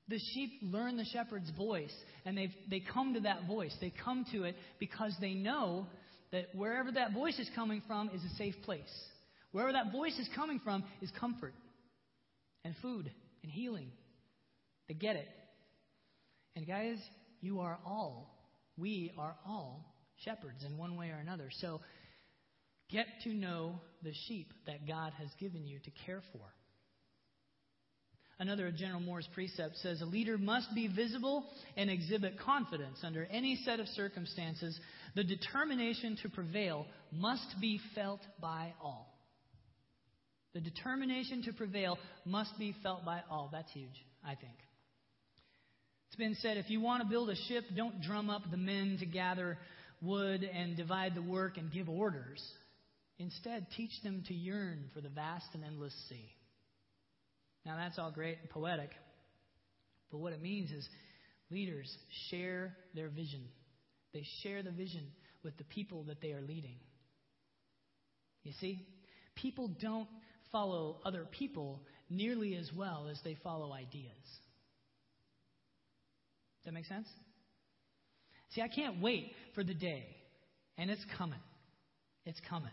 The 0.07 0.19
sheep 0.33 0.51
learn 0.61 0.97
the 0.97 1.05
shepherd's 1.05 1.51
voice, 1.51 1.93
and 2.25 2.37
they 2.37 2.55
they 2.69 2.79
come 2.79 3.13
to 3.13 3.19
that 3.21 3.45
voice. 3.45 3.75
They 3.79 3.93
come 4.03 4.25
to 4.31 4.45
it 4.45 4.55
because 4.79 5.13
they 5.19 5.33
know 5.33 5.85
that 6.31 6.47
wherever 6.55 6.91
that 6.91 7.13
voice 7.13 7.37
is 7.39 7.49
coming 7.55 7.81
from 7.87 8.09
is 8.09 8.23
a 8.23 8.35
safe 8.35 8.55
place. 8.63 8.81
Wherever 9.51 9.73
that 9.73 9.91
voice 9.91 10.17
is 10.17 10.27
coming 10.35 10.59
from 10.63 10.83
is 11.01 11.11
comfort 11.19 11.53
and 12.63 12.75
food 12.81 13.11
and 13.43 13.51
healing. 13.51 13.91
They 14.87 14.93
get 14.93 15.15
it. 15.15 15.27
And 16.55 16.65
guys, 16.65 16.97
you 17.41 17.59
are 17.59 17.77
all, 17.85 18.33
we 18.77 19.11
are 19.17 19.35
all 19.45 19.85
shepherds 20.23 20.63
in 20.65 20.77
one 20.77 20.95
way 20.95 21.09
or 21.09 21.17
another. 21.17 21.49
So 21.61 21.81
get 22.89 23.07
to 23.23 23.33
know 23.33 23.79
the 24.03 24.13
sheep 24.27 24.51
that 24.65 24.87
God 24.87 25.13
has 25.17 25.29
given 25.39 25.65
you 25.65 25.79
to 25.79 25.91
care 26.05 26.21
for. 26.31 26.41
Another 28.39 28.67
of 28.67 28.75
General 28.75 28.99
Moore's 28.99 29.27
precepts 29.33 29.81
says 29.81 30.01
a 30.01 30.05
leader 30.05 30.37
must 30.37 30.73
be 30.75 30.87
visible 30.87 31.45
and 31.75 31.89
exhibit 31.89 32.39
confidence 32.39 32.99
under 33.03 33.25
any 33.25 33.59
set 33.65 33.79
of 33.79 33.87
circumstances. 33.87 34.79
The 35.15 35.23
determination 35.23 36.17
to 36.21 36.29
prevail 36.29 36.85
must 37.11 37.55
be 37.59 37.79
felt 37.95 38.21
by 38.39 38.73
all. 38.79 39.11
The 40.53 40.61
determination 40.61 41.43
to 41.43 41.53
prevail 41.53 41.97
must 42.25 42.57
be 42.59 42.75
felt 42.83 43.03
by 43.03 43.21
all. 43.29 43.49
That's 43.51 43.71
huge, 43.71 44.05
I 44.23 44.35
think. 44.35 44.57
It's 46.07 46.15
been 46.15 46.35
said 46.35 46.57
if 46.57 46.69
you 46.69 46.79
want 46.79 47.03
to 47.03 47.09
build 47.09 47.29
a 47.31 47.35
ship, 47.47 47.63
don't 47.75 48.01
drum 48.01 48.29
up 48.29 48.43
the 48.49 48.57
men 48.57 48.97
to 48.99 49.05
gather 49.05 49.57
wood 50.01 50.43
and 50.43 50.77
divide 50.77 51.15
the 51.15 51.21
work 51.21 51.57
and 51.57 51.71
give 51.71 51.89
orders. 51.89 52.41
Instead, 53.19 53.67
teach 53.75 53.91
them 54.03 54.23
to 54.27 54.33
yearn 54.33 54.85
for 54.93 55.01
the 55.01 55.09
vast 55.09 55.47
and 55.53 55.63
endless 55.63 55.93
sea. 56.09 56.29
Now, 57.65 57.75
that's 57.77 57.97
all 57.97 58.11
great 58.11 58.37
and 58.39 58.49
poetic, 58.49 58.91
but 60.11 60.19
what 60.19 60.33
it 60.33 60.41
means 60.41 60.71
is 60.71 60.87
leaders 61.49 61.91
share 62.29 62.75
their 62.93 63.09
vision. 63.09 63.43
They 64.13 64.23
share 64.43 64.63
the 64.63 64.71
vision 64.71 65.07
with 65.43 65.57
the 65.57 65.63
people 65.65 66.03
that 66.03 66.21
they 66.21 66.31
are 66.31 66.41
leading. 66.41 66.77
You 68.43 68.53
see, 68.61 68.87
people 69.35 69.69
don't 69.81 70.07
follow 70.51 70.97
other 71.03 71.25
people 71.29 71.81
nearly 72.09 72.55
as 72.55 72.71
well 72.73 73.09
as 73.11 73.19
they 73.23 73.35
follow 73.43 73.73
ideas. 73.73 74.13
Does 76.63 76.65
that 76.65 76.73
make 76.73 76.85
sense? 76.85 77.07
See, 78.53 78.61
I 78.61 78.67
can't 78.67 79.01
wait 79.01 79.31
for 79.55 79.63
the 79.63 79.73
day, 79.73 80.05
and 80.77 80.89
it's 80.89 81.05
coming. 81.17 81.39
It's 82.25 82.39
coming. 82.49 82.71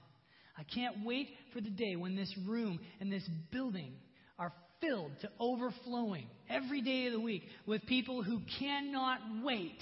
I 0.56 0.62
can't 0.62 1.04
wait 1.04 1.28
for 1.52 1.60
the 1.60 1.70
day 1.70 1.96
when 1.96 2.16
this 2.16 2.32
room 2.46 2.80
and 3.00 3.10
this 3.10 3.28
building 3.50 3.92
are 4.38 4.52
filled 4.80 5.12
to 5.22 5.30
overflowing 5.40 6.26
every 6.48 6.80
day 6.80 7.06
of 7.06 7.12
the 7.12 7.20
week 7.20 7.42
with 7.66 7.84
people 7.86 8.22
who 8.22 8.40
cannot 8.58 9.18
wait 9.42 9.78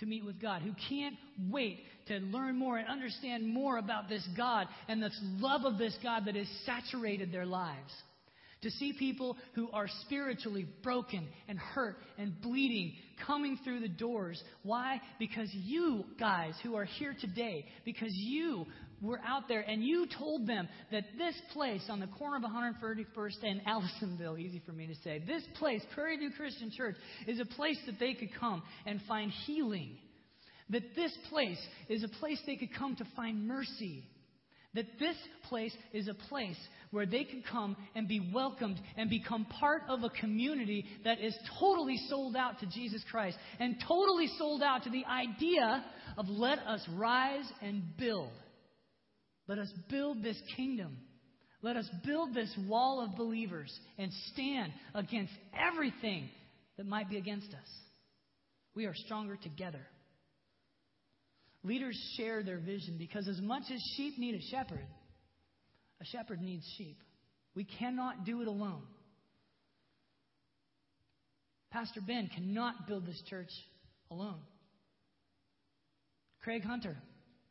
to 0.00 0.06
meet 0.06 0.24
with 0.24 0.40
God, 0.40 0.62
who 0.62 0.72
can't 0.88 1.16
wait 1.50 1.80
to 2.06 2.18
learn 2.18 2.56
more 2.56 2.78
and 2.78 2.88
understand 2.88 3.46
more 3.46 3.78
about 3.78 4.08
this 4.08 4.26
God 4.36 4.68
and 4.86 5.02
this 5.02 5.18
love 5.38 5.64
of 5.64 5.76
this 5.76 5.96
God 6.02 6.24
that 6.26 6.36
has 6.36 6.48
saturated 6.64 7.32
their 7.32 7.46
lives. 7.46 7.92
To 8.62 8.70
see 8.72 8.92
people 8.92 9.36
who 9.54 9.70
are 9.72 9.86
spiritually 10.02 10.66
broken 10.82 11.28
and 11.48 11.58
hurt 11.58 11.96
and 12.18 12.40
bleeding 12.40 12.94
coming 13.24 13.56
through 13.62 13.80
the 13.80 13.88
doors. 13.88 14.42
Why? 14.64 15.00
Because 15.20 15.48
you 15.52 16.04
guys 16.18 16.54
who 16.64 16.74
are 16.74 16.84
here 16.84 17.14
today, 17.20 17.66
because 17.84 18.10
you 18.12 18.66
were 19.00 19.20
out 19.24 19.46
there 19.46 19.60
and 19.60 19.84
you 19.84 20.06
told 20.18 20.48
them 20.48 20.68
that 20.90 21.04
this 21.16 21.40
place 21.52 21.82
on 21.88 22.00
the 22.00 22.08
corner 22.08 22.36
of 22.36 22.42
131st 22.42 23.44
and 23.44 23.60
Allisonville, 23.64 24.38
easy 24.38 24.60
for 24.66 24.72
me 24.72 24.88
to 24.88 24.94
say, 25.04 25.22
this 25.24 25.44
place, 25.58 25.82
Prairie 25.94 26.16
View 26.16 26.30
Christian 26.36 26.72
Church, 26.76 26.96
is 27.26 27.38
a 27.38 27.44
place 27.44 27.78
that 27.86 28.00
they 28.00 28.14
could 28.14 28.34
come 28.40 28.62
and 28.86 29.00
find 29.06 29.30
healing. 29.46 29.98
That 30.70 30.96
this 30.96 31.16
place 31.30 31.60
is 31.88 32.02
a 32.02 32.08
place 32.08 32.40
they 32.44 32.56
could 32.56 32.74
come 32.74 32.96
to 32.96 33.06
find 33.14 33.46
mercy 33.46 34.04
That 34.74 34.98
this 34.98 35.16
place 35.48 35.74
is 35.92 36.08
a 36.08 36.14
place 36.14 36.58
where 36.90 37.06
they 37.06 37.24
can 37.24 37.42
come 37.50 37.76
and 37.94 38.06
be 38.06 38.30
welcomed 38.32 38.80
and 38.96 39.08
become 39.08 39.46
part 39.46 39.82
of 39.88 40.02
a 40.04 40.10
community 40.10 40.84
that 41.04 41.20
is 41.20 41.34
totally 41.58 41.98
sold 42.08 42.36
out 42.36 42.60
to 42.60 42.66
Jesus 42.66 43.02
Christ 43.10 43.36
and 43.58 43.76
totally 43.86 44.28
sold 44.38 44.62
out 44.62 44.84
to 44.84 44.90
the 44.90 45.04
idea 45.04 45.84
of 46.16 46.28
let 46.28 46.58
us 46.60 46.86
rise 46.94 47.50
and 47.62 47.96
build. 47.96 48.30
Let 49.46 49.58
us 49.58 49.72
build 49.88 50.22
this 50.22 50.40
kingdom. 50.56 50.98
Let 51.62 51.76
us 51.76 51.88
build 52.04 52.34
this 52.34 52.54
wall 52.68 53.04
of 53.04 53.16
believers 53.16 53.72
and 53.96 54.12
stand 54.32 54.72
against 54.94 55.32
everything 55.58 56.28
that 56.76 56.86
might 56.86 57.10
be 57.10 57.16
against 57.16 57.48
us. 57.48 57.68
We 58.74 58.84
are 58.84 58.94
stronger 58.94 59.36
together. 59.36 59.84
Leaders 61.68 62.00
share 62.16 62.42
their 62.42 62.56
vision 62.56 62.96
because 62.98 63.28
as 63.28 63.38
much 63.42 63.64
as 63.70 63.78
sheep 63.94 64.18
need 64.18 64.34
a 64.34 64.40
shepherd, 64.50 64.86
a 66.00 66.04
shepherd 66.06 66.40
needs 66.40 66.64
sheep. 66.78 66.96
We 67.54 67.64
cannot 67.64 68.24
do 68.24 68.40
it 68.40 68.48
alone. 68.48 68.84
Pastor 71.70 72.00
Ben 72.00 72.30
cannot 72.34 72.88
build 72.88 73.04
this 73.04 73.22
church 73.28 73.50
alone. 74.10 74.40
Craig 76.40 76.64
Hunter 76.64 76.96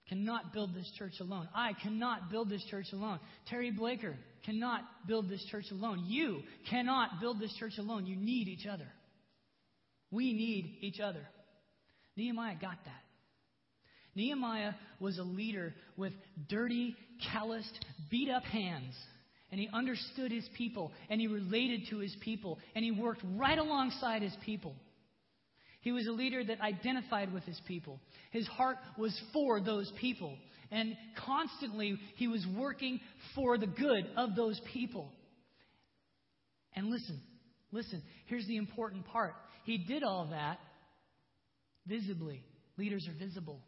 cannot 0.10 0.51
build 0.51 0.73
this 0.73 0.91
church 0.97 1.13
alone. 1.19 1.47
I 1.53 1.73
cannot 1.84 2.32
build 2.32 2.49
this 2.49 2.65
church 2.71 2.88
alone. 2.93 3.19
Terry 3.47 3.69
Blaker 3.69 4.15
cannot 4.43 4.82
build 5.08 5.30
this 5.30 5.45
church 5.51 5.65
alone. 5.69 6.06
You 6.08 6.39
cannot 6.71 7.21
build 7.21 7.39
this 7.39 7.53
church 7.60 7.73
alone. 7.77 8.08
You 8.08 8.15
need 8.15 8.47
each 8.47 8.65
other. 8.65 8.88
We 10.10 10.34
need 10.34 10.80
each 10.82 10.99
other. 10.99 11.21
Nehemiah 12.15 12.56
got 12.60 12.77
that. 12.86 13.03
Nehemiah 14.17 14.73
was 14.99 15.19
a 15.19 15.23
leader 15.23 15.75
with 15.95 16.12
dirty, 16.49 16.95
calloused, 17.32 17.86
beat 18.10 18.30
up 18.30 18.43
hands. 18.43 18.93
And 19.51 19.62
he 19.62 19.69
understood 19.71 20.32
his 20.32 20.49
people, 20.58 20.91
and 21.10 21.21
he 21.21 21.27
related 21.27 21.84
to 21.91 21.99
his 21.99 22.13
people, 22.19 22.60
and 22.75 22.84
he 22.84 22.91
worked 22.91 23.21
right 23.36 23.58
alongside 23.58 24.21
his 24.21 24.36
people. 24.43 24.75
He 25.82 25.91
was 25.93 26.08
a 26.08 26.12
leader 26.12 26.43
that 26.43 26.60
identified 26.60 27.32
with 27.32 27.43
his 27.43 27.62
people. 27.65 28.01
His 28.32 28.45
heart 28.47 28.77
was 28.97 29.17
for 29.32 29.62
those 29.62 29.89
people. 30.01 30.36
And 30.69 30.97
constantly, 31.25 31.97
he 32.15 32.27
was 32.27 32.45
working 32.58 32.99
for 33.36 33.58
the 33.58 33.67
good 33.67 34.06
of 34.17 34.36
those 34.36 34.60
people. 34.73 35.10
And 36.75 36.89
listen, 36.89 37.21
listen, 37.71 38.01
here's 38.25 38.47
the 38.47 38.58
important 38.58 39.06
part. 39.06 39.36
He 39.63 39.77
did 39.77 40.03
all 40.03 40.27
that 40.32 40.60
visibly. 41.86 42.43
Leaders 42.77 43.08
are 43.08 43.17
visible. 43.17 43.62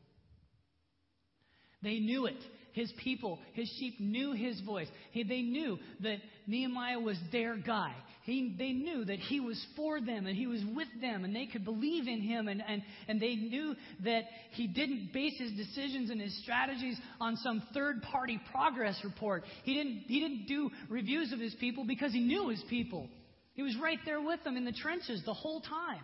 They 1.81 1.99
knew 1.99 2.25
it. 2.25 2.37
His 2.73 2.91
people, 3.03 3.39
his 3.53 3.69
sheep 3.79 3.99
knew 3.99 4.31
his 4.31 4.61
voice. 4.61 4.87
He, 5.11 5.23
they 5.23 5.41
knew 5.41 5.77
that 6.01 6.17
Nehemiah 6.47 6.99
was 6.99 7.17
their 7.31 7.57
guy. 7.57 7.93
He, 8.23 8.55
they 8.57 8.73
knew 8.73 9.05
that 9.05 9.17
he 9.17 9.39
was 9.39 9.59
for 9.75 9.99
them 9.99 10.27
and 10.27 10.37
he 10.37 10.45
was 10.45 10.61
with 10.75 10.87
them 11.01 11.25
and 11.25 11.35
they 11.35 11.47
could 11.47 11.65
believe 11.65 12.07
in 12.07 12.21
him 12.21 12.47
and, 12.47 12.61
and, 12.65 12.83
and 13.07 13.19
they 13.19 13.35
knew 13.35 13.75
that 14.03 14.25
he 14.51 14.67
didn't 14.67 15.11
base 15.11 15.33
his 15.39 15.51
decisions 15.53 16.11
and 16.11 16.21
his 16.21 16.37
strategies 16.43 16.97
on 17.19 17.37
some 17.37 17.63
third 17.73 18.03
party 18.03 18.39
progress 18.51 18.99
report. 19.03 19.43
He 19.63 19.73
didn't, 19.73 20.03
he 20.07 20.19
didn't 20.19 20.45
do 20.45 20.69
reviews 20.89 21.33
of 21.33 21.39
his 21.39 21.55
people 21.55 21.85
because 21.85 22.13
he 22.13 22.19
knew 22.19 22.49
his 22.49 22.63
people. 22.69 23.09
He 23.55 23.63
was 23.63 23.75
right 23.81 23.99
there 24.05 24.21
with 24.21 24.43
them 24.43 24.57
in 24.57 24.65
the 24.65 24.71
trenches 24.71 25.23
the 25.25 25.33
whole 25.33 25.61
time. 25.61 26.03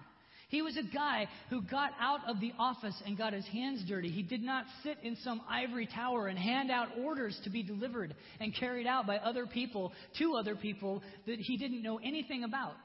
He 0.49 0.61
was 0.61 0.77
a 0.77 0.83
guy 0.83 1.27
who 1.49 1.61
got 1.61 1.91
out 1.99 2.19
of 2.27 2.39
the 2.39 2.53
office 2.59 2.95
and 3.05 3.17
got 3.17 3.33
his 3.33 3.45
hands 3.47 3.83
dirty. 3.87 4.09
He 4.09 4.21
did 4.21 4.43
not 4.43 4.65
sit 4.83 4.97
in 5.01 5.15
some 5.23 5.41
ivory 5.49 5.87
tower 5.87 6.27
and 6.27 6.37
hand 6.37 6.69
out 6.69 6.89
orders 7.01 7.39
to 7.43 7.49
be 7.49 7.63
delivered 7.63 8.15
and 8.39 8.55
carried 8.55 8.85
out 8.85 9.07
by 9.07 9.17
other 9.17 9.47
people 9.47 9.91
to 10.19 10.35
other 10.35 10.55
people 10.55 11.01
that 11.25 11.39
he 11.39 11.57
didn't 11.57 11.81
know 11.81 11.99
anything 12.03 12.43
about. 12.43 12.75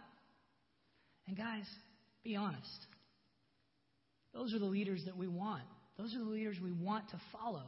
And 1.26 1.36
guys, 1.36 1.64
be 2.24 2.34
honest. 2.34 2.66
Those 4.32 4.54
are 4.54 4.58
the 4.58 4.64
leaders 4.64 5.02
that 5.06 5.16
we 5.16 5.28
want. 5.28 5.62
Those 5.98 6.14
are 6.14 6.18
the 6.18 6.30
leaders 6.30 6.56
we 6.62 6.72
want 6.72 7.10
to 7.10 7.20
follow. 7.32 7.64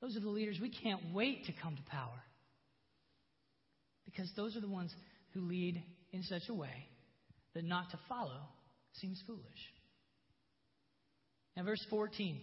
Those 0.00 0.16
are 0.16 0.20
the 0.20 0.28
leaders 0.28 0.58
we 0.60 0.70
can't 0.70 1.12
wait 1.12 1.44
to 1.46 1.52
come 1.62 1.76
to 1.76 1.82
power. 1.90 2.22
Because 4.06 4.30
those 4.36 4.56
are 4.56 4.60
the 4.60 4.68
ones 4.68 4.90
who 5.34 5.42
lead 5.42 5.82
in 6.12 6.22
such 6.22 6.48
a 6.48 6.54
way 6.54 6.88
that 7.54 7.64
not 7.64 7.90
to 7.90 7.98
follow 8.08 8.40
seems 9.00 9.22
foolish. 9.26 9.42
Now, 11.56 11.64
verse 11.64 11.84
14 11.90 12.40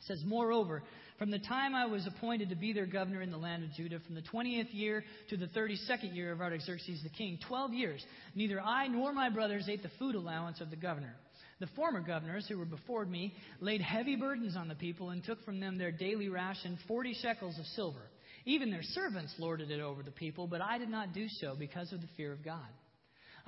says, 0.00 0.22
Moreover, 0.24 0.82
from 1.18 1.30
the 1.30 1.38
time 1.38 1.74
I 1.74 1.86
was 1.86 2.06
appointed 2.06 2.50
to 2.50 2.54
be 2.54 2.72
their 2.72 2.86
governor 2.86 3.22
in 3.22 3.30
the 3.30 3.36
land 3.36 3.64
of 3.64 3.72
Judah, 3.72 3.98
from 4.06 4.14
the 4.14 4.22
20th 4.22 4.68
year 4.72 5.04
to 5.30 5.36
the 5.36 5.46
32nd 5.46 6.14
year 6.14 6.32
of 6.32 6.40
Artaxerxes 6.40 7.02
the 7.02 7.08
king, 7.08 7.38
12 7.48 7.72
years, 7.72 8.04
neither 8.34 8.60
I 8.60 8.86
nor 8.86 9.12
my 9.12 9.28
brothers 9.28 9.68
ate 9.68 9.82
the 9.82 9.90
food 9.98 10.14
allowance 10.14 10.60
of 10.60 10.70
the 10.70 10.76
governor. 10.76 11.16
The 11.60 11.66
former 11.74 12.00
governors 12.00 12.46
who 12.48 12.56
were 12.56 12.64
before 12.64 13.04
me 13.04 13.34
laid 13.60 13.80
heavy 13.80 14.14
burdens 14.14 14.56
on 14.56 14.68
the 14.68 14.76
people 14.76 15.10
and 15.10 15.24
took 15.24 15.44
from 15.44 15.58
them 15.58 15.76
their 15.76 15.90
daily 15.90 16.28
ration, 16.28 16.78
40 16.86 17.14
shekels 17.20 17.58
of 17.58 17.66
silver. 17.66 18.10
Even 18.44 18.70
their 18.70 18.82
servants 18.82 19.34
lorded 19.38 19.70
it 19.72 19.80
over 19.80 20.04
the 20.04 20.12
people, 20.12 20.46
but 20.46 20.60
I 20.60 20.78
did 20.78 20.88
not 20.88 21.12
do 21.12 21.26
so 21.28 21.56
because 21.58 21.92
of 21.92 22.00
the 22.00 22.06
fear 22.16 22.32
of 22.32 22.44
God. 22.44 22.68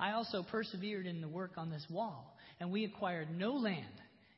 I 0.01 0.13
also 0.13 0.41
persevered 0.41 1.05
in 1.05 1.21
the 1.21 1.27
work 1.27 1.51
on 1.57 1.69
this 1.69 1.85
wall, 1.87 2.35
and 2.59 2.71
we 2.71 2.85
acquired 2.85 3.27
no 3.37 3.53
land, 3.53 3.85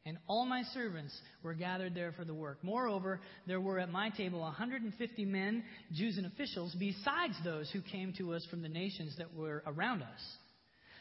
and 0.06 0.18
all 0.28 0.46
my 0.46 0.64
servants 0.74 1.18
were 1.42 1.54
gathered 1.54 1.96
there 1.96 2.12
for 2.12 2.26
the 2.26 2.34
work. 2.34 2.58
Moreover, 2.62 3.22
there 3.48 3.62
were 3.62 3.80
at 3.80 3.90
my 3.90 4.10
table 4.10 4.42
150 4.42 5.24
men, 5.26 5.64
Jews 5.94 6.18
and 6.18 6.26
officials, 6.26 6.76
besides 6.78 7.36
those 7.46 7.72
who 7.72 7.82
came 7.82 8.14
to 8.18 8.34
us 8.34 8.46
from 8.52 8.62
the 8.62 8.68
nations 8.68 9.16
that 9.18 9.34
were 9.34 9.64
around 9.66 10.02
us. 10.02 10.22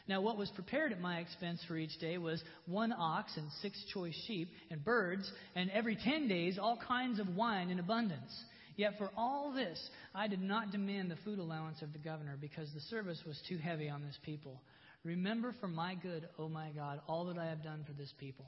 Now, 0.07 0.21
what 0.21 0.37
was 0.37 0.49
prepared 0.51 0.93
at 0.93 1.01
my 1.01 1.19
expense 1.19 1.61
for 1.67 1.77
each 1.77 1.97
day 1.99 2.17
was 2.17 2.41
one 2.65 2.93
ox 2.93 3.35
and 3.35 3.47
six 3.61 3.81
choice 3.93 4.15
sheep 4.27 4.49
and 4.71 4.83
birds, 4.83 5.29
and 5.55 5.69
every 5.71 5.97
ten 5.97 6.29
days 6.29 6.57
all 6.57 6.77
kinds 6.87 7.19
of 7.19 7.35
wine 7.35 7.69
in 7.69 7.79
abundance. 7.79 8.31
Yet 8.75 8.97
for 8.97 9.09
all 9.15 9.53
this, 9.53 9.79
I 10.15 10.27
did 10.27 10.41
not 10.41 10.71
demand 10.71 11.11
the 11.11 11.17
food 11.23 11.39
allowance 11.39 11.81
of 11.81 11.93
the 11.93 11.99
governor 11.99 12.37
because 12.39 12.69
the 12.73 12.81
service 12.81 13.21
was 13.25 13.39
too 13.47 13.57
heavy 13.57 13.89
on 13.89 14.01
this 14.01 14.17
people. 14.23 14.61
Remember 15.03 15.53
for 15.59 15.67
my 15.67 15.95
good, 15.95 16.27
O 16.39 16.43
oh 16.43 16.49
my 16.49 16.69
God, 16.75 17.01
all 17.07 17.25
that 17.25 17.37
I 17.37 17.45
have 17.45 17.63
done 17.63 17.83
for 17.85 17.93
this 17.93 18.11
people. 18.19 18.45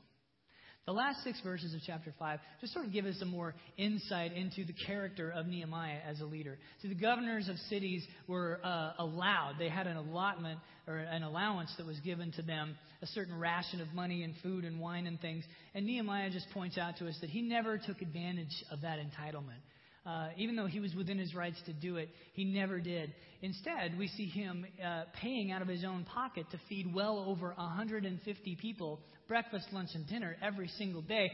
The 0.85 0.93
last 0.93 1.23
six 1.23 1.41
verses 1.41 1.73
of 1.73 1.81
chapter 1.85 2.13
5 2.19 2.39
just 2.61 2.71
sort 2.73 2.85
of 2.85 2.93
give 2.93 3.05
us 3.05 3.15
some 3.17 3.29
more 3.29 3.55
insight 3.75 4.33
into 4.33 4.63
the 4.65 4.73
character 4.85 5.31
of 5.31 5.47
Nehemiah 5.47 5.97
as 6.07 6.21
a 6.21 6.25
leader. 6.25 6.59
See, 6.81 6.89
the 6.89 6.93
governors 6.93 7.49
of 7.49 7.57
cities 7.69 8.05
were 8.27 8.59
uh, 8.63 8.91
allowed, 8.99 9.55
they 9.57 9.67
had 9.67 9.87
an 9.87 9.97
allotment 9.97 10.59
or 10.87 10.97
an 10.97 11.23
allowance 11.23 11.73
that 11.77 11.87
was 11.87 11.99
given 12.01 12.31
to 12.33 12.43
them, 12.43 12.77
a 13.01 13.07
certain 13.07 13.37
ration 13.39 13.81
of 13.81 13.91
money 13.95 14.21
and 14.21 14.35
food 14.43 14.63
and 14.63 14.79
wine 14.79 15.07
and 15.07 15.19
things. 15.19 15.43
And 15.73 15.87
Nehemiah 15.87 16.29
just 16.29 16.45
points 16.53 16.77
out 16.77 16.97
to 16.97 17.07
us 17.07 17.17
that 17.21 17.31
he 17.31 17.41
never 17.41 17.79
took 17.79 18.03
advantage 18.03 18.63
of 18.71 18.81
that 18.81 18.99
entitlement. 18.99 19.61
Uh, 20.05 20.27
even 20.37 20.55
though 20.55 20.67
he 20.67 20.79
was 20.79 20.93
within 20.93 21.17
his 21.17 21.33
rights 21.33 21.57
to 21.65 21.73
do 21.73 21.97
it, 21.97 22.09
he 22.33 22.43
never 22.43 22.79
did. 22.79 23.11
Instead, 23.41 23.97
we 23.97 24.07
see 24.07 24.27
him 24.27 24.65
uh, 24.83 25.03
paying 25.19 25.51
out 25.51 25.63
of 25.63 25.67
his 25.67 25.83
own 25.83 26.03
pocket 26.03 26.45
to 26.51 26.59
feed 26.69 26.93
well 26.93 27.25
over 27.27 27.53
150 27.57 28.55
people 28.61 28.99
breakfast, 29.27 29.65
lunch, 29.71 29.89
and 29.95 30.07
dinner 30.07 30.35
every 30.41 30.67
single 30.77 31.01
day. 31.01 31.31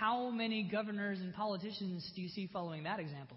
How 0.00 0.30
many 0.30 0.62
governors 0.62 1.20
and 1.20 1.34
politicians 1.34 2.10
do 2.16 2.22
you 2.22 2.28
see 2.30 2.48
following 2.50 2.84
that 2.84 2.98
example? 2.98 3.36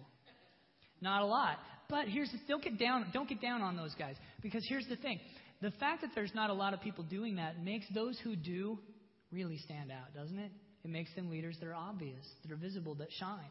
Not 1.01 1.21
a 1.21 1.25
lot. 1.25 1.57
But 1.89 2.07
here's 2.07 2.31
the, 2.31 2.37
don't 2.47 2.63
get 2.63 2.79
down 2.79 3.07
don't 3.13 3.29
get 3.29 3.41
down 3.41 3.61
on 3.61 3.77
those 3.77 3.93
guys 3.95 4.15
because 4.41 4.65
here's 4.67 4.87
the 4.87 4.95
thing. 4.97 5.19
The 5.61 5.71
fact 5.71 6.01
that 6.01 6.11
there's 6.15 6.33
not 6.35 6.49
a 6.49 6.53
lot 6.53 6.73
of 6.73 6.81
people 6.81 7.03
doing 7.03 7.37
that 7.37 7.63
makes 7.63 7.85
those 7.93 8.19
who 8.23 8.35
do 8.35 8.77
really 9.31 9.57
stand 9.57 9.91
out, 9.91 10.13
doesn't 10.13 10.37
it? 10.37 10.51
It 10.83 10.89
makes 10.89 11.13
them 11.15 11.29
leaders 11.29 11.57
that 11.59 11.67
are 11.67 11.75
obvious, 11.75 12.23
that 12.43 12.51
are 12.51 12.57
visible, 12.57 12.95
that 12.95 13.09
shine. 13.19 13.49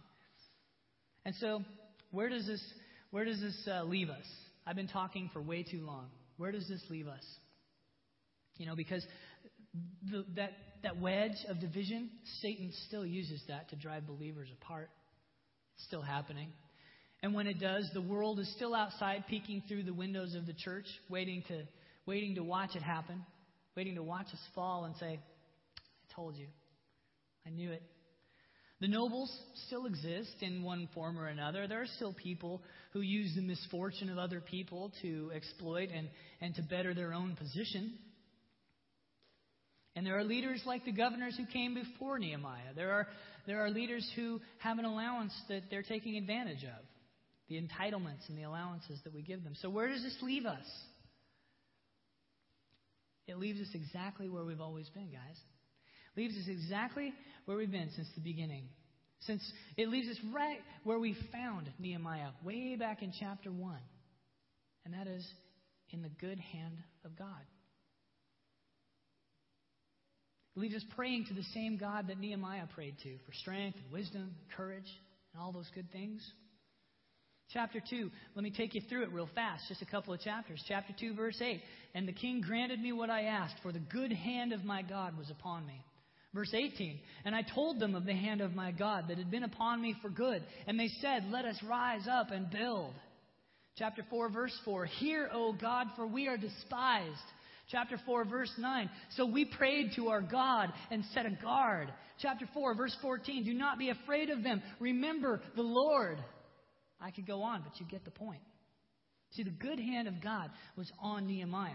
And 1.27 1.35
so, 1.41 1.65
where 2.13 2.29
does 2.29 2.47
this, 2.47 2.63
where 3.11 3.25
does 3.25 3.41
this 3.41 3.69
uh, 3.69 3.83
leave 3.83 4.11
us? 4.11 4.25
I've 4.65 4.77
been 4.77 4.87
talking 4.87 5.29
for 5.33 5.43
way 5.43 5.65
too 5.65 5.85
long. 5.85 6.07
Where 6.37 6.53
does 6.53 6.69
this 6.69 6.81
leave 6.89 7.09
us? 7.09 7.25
You 8.59 8.67
know, 8.67 8.77
because 8.77 9.05
the, 10.09 10.25
that, 10.37 10.53
that 10.85 11.01
wedge 11.01 11.35
of 11.49 11.59
division, 11.59 12.11
Satan 12.41 12.73
still 12.87 13.05
uses 13.05 13.43
that 13.49 13.71
to 13.71 13.77
drive 13.77 14.07
believers 14.07 14.49
apart. 14.63 14.89
It's 15.75 15.85
still 15.87 16.01
happening. 16.01 16.51
And 17.25 17.35
when 17.35 17.49
it 17.49 17.59
does, 17.59 17.91
the 17.93 18.01
world 18.01 18.39
is 18.39 18.49
still 18.55 18.73
outside 18.73 19.25
peeking 19.29 19.65
through 19.67 19.83
the 19.83 19.93
windows 19.93 20.37
of 20.37 20.47
the 20.47 20.53
church, 20.55 20.87
waiting 21.11 21.43
to, 21.49 21.63
waiting 22.07 22.37
to 22.37 22.45
watch 22.45 22.77
it 22.77 22.83
happen, 22.83 23.21
waiting 23.77 23.97
to 23.97 24.03
watch 24.05 24.27
us 24.27 24.41
fall 24.55 24.85
and 24.85 24.95
say, 25.01 25.19
I 25.19 26.15
told 26.15 26.37
you. 26.37 26.47
I 27.45 27.51
knew 27.51 27.73
it. 27.73 27.83
The 28.81 28.89
nobles 28.89 29.35
still 29.67 29.87
exist 29.87 30.35
in 30.43 30.63
one 30.63 30.89
form 30.93 31.19
or 31.19 31.29
another. 31.29 31.67
There 31.67 31.81
are 31.81 31.87
still 31.97 32.13
people 32.13 32.61
who 32.93 33.01
use 33.01 33.33
the 33.35 33.41
misfortune 33.41 34.11
of 34.11 34.19
other 34.19 34.41
people 34.41 34.93
to 35.01 35.31
exploit 35.35 35.89
and, 35.95 36.09
and 36.43 36.55
to 36.57 36.63
better 36.63 36.93
their 36.93 37.15
own 37.15 37.37
position. 37.37 37.95
And 39.95 40.05
there 40.05 40.19
are 40.19 40.25
leaders 40.25 40.61
like 40.67 40.85
the 40.85 40.93
governors 40.93 41.35
who 41.39 41.47
came 41.47 41.73
before 41.73 42.19
Nehemiah. 42.19 42.75
There 42.75 42.93
are, 42.93 43.09
there 43.47 43.65
are 43.65 43.71
leaders 43.71 44.07
who 44.15 44.43
have 44.59 44.79
an 44.79 44.85
allowance 44.85 45.33
that 45.49 45.63
they're 45.71 45.83
taking 45.83 46.19
advantage 46.19 46.65
of, 46.65 46.85
the 47.49 47.55
entitlements 47.55 48.29
and 48.29 48.37
the 48.37 48.43
allowances 48.43 49.01
that 49.05 49.15
we 49.15 49.23
give 49.23 49.43
them. 49.43 49.55
So, 49.63 49.71
where 49.71 49.89
does 49.89 50.03
this 50.03 50.17
leave 50.21 50.45
us? 50.45 50.67
It 53.27 53.39
leaves 53.39 53.61
us 53.61 53.69
exactly 53.73 54.29
where 54.29 54.45
we've 54.45 54.61
always 54.61 54.89
been, 54.91 55.11
guys. 55.11 55.37
Leaves 56.17 56.35
us 56.37 56.49
exactly 56.49 57.13
where 57.45 57.57
we've 57.57 57.71
been 57.71 57.91
since 57.95 58.09
the 58.15 58.21
beginning. 58.21 58.65
Since 59.21 59.43
it 59.77 59.89
leaves 59.89 60.09
us 60.09 60.19
right 60.33 60.59
where 60.85 60.99
we 60.99 61.17
found 61.33 61.69
Nehemiah, 61.79 62.31
way 62.45 62.77
back 62.77 63.03
in 63.03 63.13
chapter 63.19 63.51
1. 63.51 63.77
And 64.85 64.95
that 64.95 65.07
is 65.07 65.27
in 65.91 66.03
the 66.03 66.09
good 66.09 66.39
hand 66.39 66.79
of 67.05 67.17
God. 67.19 67.29
It 70.57 70.61
leaves 70.61 70.75
us 70.75 70.85
praying 70.95 71.27
to 71.27 71.35
the 71.35 71.43
same 71.55 71.77
God 71.77 72.09
that 72.09 72.19
Nehemiah 72.19 72.67
prayed 72.75 72.97
to 73.03 73.17
for 73.27 73.33
strength 73.33 73.77
and 73.83 73.93
wisdom, 73.93 74.35
courage, 74.57 74.89
and 75.33 75.43
all 75.43 75.53
those 75.53 75.69
good 75.75 75.91
things. 75.93 76.23
Chapter 77.53 77.81
2, 77.91 78.11
let 78.35 78.43
me 78.43 78.51
take 78.51 78.75
you 78.75 78.81
through 78.89 79.05
it 79.05 79.13
real 79.13 79.29
fast, 79.35 79.65
just 79.69 79.83
a 79.83 79.87
couple 79.87 80.13
of 80.13 80.21
chapters. 80.21 80.65
Chapter 80.67 80.95
2, 80.99 81.15
verse 81.15 81.41
8. 81.41 81.61
And 81.95 82.09
the 82.09 82.13
king 82.13 82.41
granted 82.41 82.81
me 82.81 82.93
what 82.93 83.11
I 83.11 83.25
asked, 83.25 83.57
for 83.63 83.71
the 83.71 83.79
good 83.79 84.13
hand 84.13 84.53
of 84.53 84.65
my 84.65 84.83
God 84.83 85.17
was 85.17 85.31
upon 85.31 85.67
me. 85.67 85.81
Verse 86.37 86.53
18. 86.53 86.99
And 87.25 87.35
I 87.35 87.41
told 87.41 87.81
them 87.81 87.95
of 87.95 88.05
the 88.05 88.13
hand 88.13 88.43
of 88.43 88.55
my 88.55 88.71
God 88.71 89.07
that 89.09 89.17
had 89.17 89.31
been 89.31 89.43
upon 89.43 89.81
me 89.81 89.97
for 90.03 90.11
good. 90.11 90.43
And 90.67 90.79
they 90.79 90.91
said, 91.01 91.25
Let 91.31 91.47
us 91.47 91.57
rise 91.67 92.07
up 92.07 92.31
and 92.31 92.51
build. 92.51 92.93
Chapter 93.79 94.05
4, 94.11 94.29
verse 94.29 94.53
4. 94.67 94.85
Hear, 94.85 95.31
O 95.33 95.55
God, 95.55 95.87
for 95.97 96.07
we 96.07 96.29
are 96.29 96.37
despised. 96.37 97.17
Chapter 97.71 97.99
4, 98.05 98.27
verse 98.27 98.53
9. 98.59 98.91
So 99.17 99.25
we 99.25 99.47
prayed 99.47 99.93
to 99.97 100.09
our 100.09 100.21
God 100.21 100.75
and 100.91 101.05
set 101.15 101.25
a 101.25 101.31
guard. 101.31 101.89
Chapter 102.21 102.47
4, 102.53 102.75
verse 102.75 102.97
14. 103.01 103.45
Do 103.45 103.55
not 103.55 103.79
be 103.79 103.89
afraid 103.89 104.29
of 104.29 104.43
them. 104.43 104.61
Remember 104.79 105.41
the 105.57 105.63
Lord. 105.63 106.19
I 107.01 107.13
could 107.13 107.27
go 107.27 107.43
on, 107.45 107.63
but 107.63 107.81
you 107.81 107.87
get 107.91 108.05
the 108.05 108.11
point. 108.11 108.43
See, 109.31 109.43
the 109.43 109.49
good 109.49 109.79
hand 109.79 110.07
of 110.07 110.23
God 110.23 110.51
was 110.77 110.93
on 111.01 111.27
Nehemiah. 111.27 111.73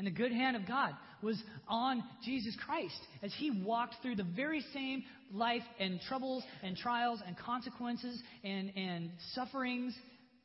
And 0.00 0.06
the 0.06 0.10
good 0.10 0.32
hand 0.32 0.56
of 0.56 0.66
God 0.66 0.94
was 1.20 1.36
on 1.68 2.02
Jesus 2.24 2.56
Christ 2.64 2.98
as 3.22 3.34
he 3.36 3.50
walked 3.50 3.96
through 4.00 4.16
the 4.16 4.24
very 4.24 4.64
same 4.72 5.04
life 5.30 5.60
and 5.78 6.00
troubles 6.08 6.42
and 6.62 6.74
trials 6.74 7.20
and 7.26 7.36
consequences 7.36 8.18
and, 8.42 8.72
and 8.78 9.10
sufferings 9.34 9.94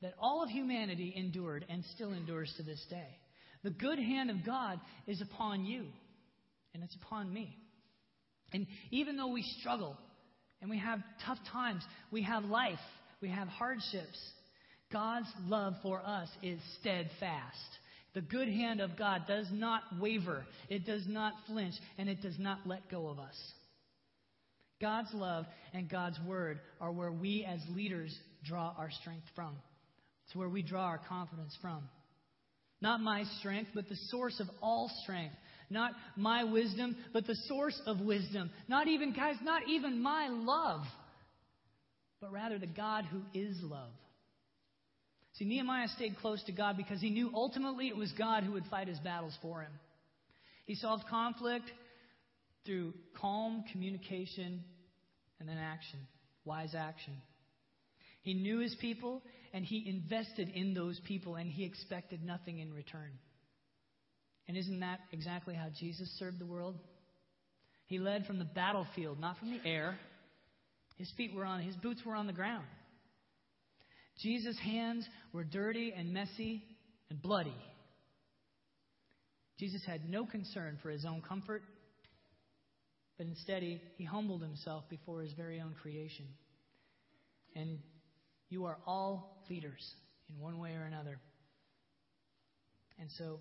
that 0.02 0.14
all 0.20 0.44
of 0.44 0.50
humanity 0.50 1.14
endured 1.16 1.66
and 1.70 1.86
still 1.96 2.12
endures 2.12 2.54
to 2.58 2.64
this 2.64 2.86
day. 2.90 3.08
The 3.64 3.70
good 3.70 3.98
hand 3.98 4.30
of 4.30 4.46
God 4.46 4.82
is 5.08 5.22
upon 5.22 5.64
you, 5.66 5.86
and 6.74 6.84
it's 6.84 6.98
upon 7.02 7.34
me. 7.34 7.58
And 8.52 8.68
even 8.92 9.16
though 9.16 9.32
we 9.32 9.42
struggle 9.62 9.96
and 10.60 10.70
we 10.70 10.80
have 10.80 11.00
tough 11.26 11.40
times, 11.54 11.82
we 12.12 12.24
have 12.24 12.44
life, 12.44 12.78
we 13.22 13.30
have 13.30 13.48
hardships. 13.48 14.20
God's 14.92 15.32
love 15.46 15.76
for 15.82 16.02
us 16.02 16.28
is 16.44 16.60
steadfast. 16.82 17.80
The 18.16 18.22
good 18.22 18.48
hand 18.48 18.82
of 18.82 18.98
God 18.98 19.28
does 19.28 19.46
not 19.52 19.84
waver, 20.00 20.44
it 20.70 20.86
does 20.86 21.04
not 21.08 21.34
flinch, 21.46 21.76
and 22.00 22.10
it 22.10 22.22
does 22.22 22.40
not 22.40 22.60
let 22.66 22.90
go 22.90 23.08
of 23.08 23.20
us. 23.20 23.36
God's 24.82 25.14
love 25.14 25.46
and 25.74 25.90
God's 25.90 26.20
word 26.26 26.60
are 26.82 26.92
where 26.92 27.12
we 27.12 27.46
as 27.48 27.60
leaders 27.76 28.18
draw 28.44 28.74
our 28.78 28.90
strength 29.02 29.28
from. 29.36 29.56
It's 30.26 30.36
where 30.36 30.50
we 30.50 30.64
draw 30.64 30.86
our 30.86 31.02
confidence 31.08 31.56
from. 31.62 31.88
Not 32.82 33.00
my 33.00 33.24
strength, 33.40 33.70
but 33.76 33.88
the 33.88 33.98
source 34.10 34.40
of 34.40 34.48
all 34.62 34.90
strength. 35.04 35.36
Not 35.70 35.92
my 36.18 36.44
wisdom, 36.44 36.96
but 37.14 37.28
the 37.28 37.38
source 37.48 37.80
of 37.86 38.00
wisdom. 38.02 38.50
Not 38.68 38.88
even, 38.88 39.14
guys, 39.14 39.36
not 39.44 39.62
even 39.70 40.02
my 40.02 40.28
love 40.30 40.82
but 42.26 42.32
rather 42.32 42.58
the 42.58 42.66
God 42.66 43.06
who 43.06 43.22
is 43.40 43.56
love. 43.62 43.92
See, 45.38 45.46
Nehemiah 45.46 45.90
stayed 45.90 46.18
close 46.18 46.42
to 46.44 46.52
God 46.52 46.78
because 46.78 47.02
he 47.02 47.10
knew 47.10 47.30
ultimately 47.34 47.88
it 47.88 47.96
was 47.96 48.12
God 48.14 48.44
who 48.44 48.54
would 48.54 48.66
fight 48.68 48.88
his 48.88 49.00
battles 49.00 49.38
for 49.42 49.62
him. 49.62 49.72
He 50.66 50.76
solved 50.76 51.06
conflict 51.10 51.66
through 52.66 52.94
calm 53.20 53.66
communication 53.72 54.64
and 55.40 55.48
then 55.48 55.58
action, 55.58 56.00
wise 56.46 56.74
action. 56.74 57.14
He 58.22 58.34
knew 58.34 58.60
his 58.60 58.76
people 58.80 59.22
and 59.54 59.66
he 59.66 59.88
invested 59.88 60.50
in 60.56 60.74
those 60.74 61.00
people 61.06 61.36
and 61.36 61.52
he 61.52 61.66
expected 61.66 62.24
nothing 62.24 62.60
in 62.60 62.74
return. 62.74 63.12
And 64.48 64.56
isn't 64.56 64.80
that 64.80 65.00
exactly 65.12 65.54
how 65.54 65.68
Jesus 65.80 66.10
served 66.18 66.40
the 66.40 66.46
world? 66.46 66.76
He 67.88 68.00
led 68.00 68.26
from 68.26 68.40
the 68.40 68.46
battlefield, 68.46 69.20
not 69.20 69.38
from 69.38 69.52
the 69.52 69.70
air, 69.70 69.98
his 70.98 71.12
feet 71.18 71.36
were 71.36 71.46
on, 71.46 71.62
his 71.62 71.76
boots 71.76 72.02
were 72.06 72.16
on 72.16 72.26
the 72.26 72.34
ground. 72.34 72.66
Jesus' 74.22 74.58
hands 74.60 75.08
were 75.34 75.44
dirty 75.44 75.94
and 75.96 76.14
messy 76.14 76.64
and 77.10 77.22
bloody. 77.22 77.56
Jesus 79.60 79.82
had 79.86 80.10
no 80.10 80.26
concern 80.26 80.78
for 80.82 80.90
his 80.90 81.06
own 81.06 81.22
comfort, 81.22 81.64
but 83.18 83.28
instead 83.28 83.64
he, 83.64 83.80
he 83.98 84.04
humbled 84.04 84.42
himself 84.42 84.84
before 84.90 85.22
his 85.22 85.34
very 85.34 85.60
own 85.62 85.74
creation. 85.82 86.26
And 87.56 87.80
you 88.50 88.66
are 88.66 88.78
all 88.86 89.44
leaders 89.50 89.82
in 90.30 90.40
one 90.42 90.60
way 90.60 90.72
or 90.74 90.84
another. 90.84 91.20
And 93.00 93.10
so, 93.18 93.40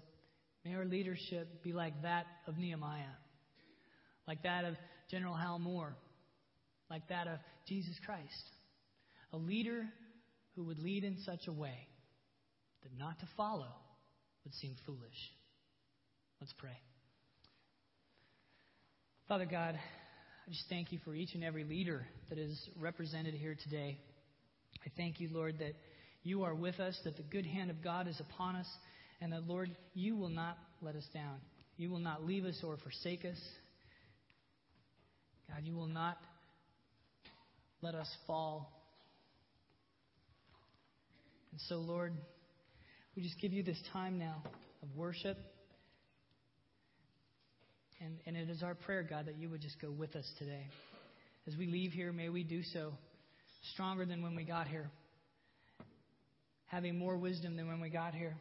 may 0.64 0.74
our 0.74 0.84
leadership 0.84 1.62
be 1.62 1.72
like 1.72 2.02
that 2.02 2.26
of 2.46 2.58
Nehemiah, 2.58 3.04
like 4.26 4.42
that 4.42 4.64
of 4.64 4.74
General 5.10 5.34
Hal 5.34 5.58
Moore, 5.58 5.96
like 6.90 7.08
that 7.08 7.26
of 7.26 7.38
Jesus 7.66 7.94
Christ. 8.04 8.50
A 9.32 9.36
leader 9.36 9.86
who 10.56 10.64
would 10.64 10.78
lead 10.78 11.04
in 11.04 11.18
such 11.24 11.46
a 11.46 11.52
way 11.52 11.88
that 12.82 12.96
not 12.98 13.18
to 13.20 13.26
follow 13.36 13.72
would 14.44 14.54
seem 14.54 14.74
foolish. 14.86 15.32
Let's 16.40 16.52
pray. 16.58 16.78
Father 19.28 19.46
God, 19.46 19.74
I 20.46 20.50
just 20.50 20.64
thank 20.68 20.92
you 20.92 20.98
for 21.04 21.14
each 21.14 21.34
and 21.34 21.42
every 21.42 21.64
leader 21.64 22.06
that 22.28 22.38
is 22.38 22.68
represented 22.78 23.34
here 23.34 23.56
today. 23.64 23.98
I 24.84 24.90
thank 24.96 25.18
you, 25.18 25.30
Lord, 25.32 25.58
that 25.60 25.74
you 26.22 26.42
are 26.42 26.54
with 26.54 26.78
us, 26.80 26.98
that 27.04 27.16
the 27.16 27.22
good 27.22 27.46
hand 27.46 27.70
of 27.70 27.82
God 27.82 28.06
is 28.06 28.20
upon 28.20 28.56
us, 28.56 28.66
and 29.20 29.32
that, 29.32 29.48
Lord, 29.48 29.70
you 29.94 30.16
will 30.16 30.28
not 30.28 30.58
let 30.82 30.94
us 30.94 31.06
down. 31.14 31.38
You 31.78 31.90
will 31.90 31.98
not 31.98 32.24
leave 32.24 32.44
us 32.44 32.60
or 32.62 32.76
forsake 32.76 33.24
us. 33.24 33.38
God, 35.48 35.62
you 35.64 35.74
will 35.74 35.86
not 35.86 36.18
let 37.80 37.94
us 37.94 38.10
fall. 38.26 38.73
And 41.54 41.60
so, 41.68 41.76
Lord, 41.76 42.12
we 43.14 43.22
just 43.22 43.40
give 43.40 43.52
you 43.52 43.62
this 43.62 43.80
time 43.92 44.18
now 44.18 44.42
of 44.82 44.88
worship. 44.96 45.36
And, 48.00 48.18
and 48.26 48.36
it 48.36 48.50
is 48.50 48.64
our 48.64 48.74
prayer, 48.74 49.06
God, 49.08 49.26
that 49.26 49.38
you 49.38 49.48
would 49.50 49.60
just 49.60 49.80
go 49.80 49.88
with 49.88 50.16
us 50.16 50.28
today. 50.40 50.66
As 51.46 51.54
we 51.56 51.68
leave 51.68 51.92
here, 51.92 52.12
may 52.12 52.28
we 52.28 52.42
do 52.42 52.64
so 52.72 52.94
stronger 53.72 54.04
than 54.04 54.20
when 54.20 54.34
we 54.34 54.42
got 54.42 54.66
here, 54.66 54.90
having 56.66 56.98
more 56.98 57.16
wisdom 57.16 57.54
than 57.54 57.68
when 57.68 57.80
we 57.80 57.88
got 57.88 58.14
here, 58.14 58.36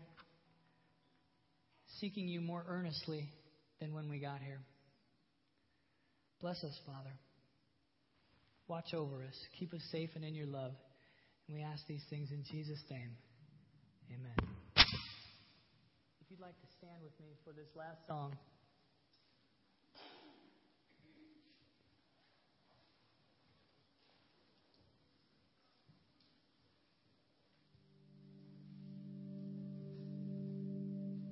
seeking 1.99 2.27
you 2.27 2.41
more 2.41 2.65
earnestly 2.67 3.29
than 3.79 3.93
when 3.93 4.09
we 4.09 4.17
got 4.17 4.39
here. 4.39 4.59
Bless 6.41 6.63
us, 6.63 6.75
Father. 6.87 7.13
Watch 8.67 8.95
over 8.95 9.21
us. 9.21 9.35
Keep 9.59 9.75
us 9.75 9.81
safe 9.91 10.09
and 10.15 10.25
in 10.25 10.33
your 10.33 10.47
love. 10.47 10.71
And 11.53 11.61
we 11.61 11.71
ask 11.71 11.85
these 11.85 12.03
things 12.09 12.31
in 12.31 12.43
Jesus' 12.51 12.83
name. 12.89 13.11
Amen. 14.09 14.33
If 14.75 16.31
you'd 16.31 16.39
like 16.39 16.59
to 16.59 16.67
stand 16.79 17.03
with 17.03 17.11
me 17.19 17.27
for 17.43 17.51
this 17.51 17.67
last 17.75 17.99
song. 18.07 18.35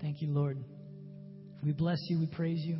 Thank 0.01 0.21
you, 0.21 0.27
Lord. 0.27 0.63
We 1.63 1.71
bless 1.71 1.97
you. 2.09 2.19
We 2.19 2.27
praise 2.27 2.59
you. 2.63 2.77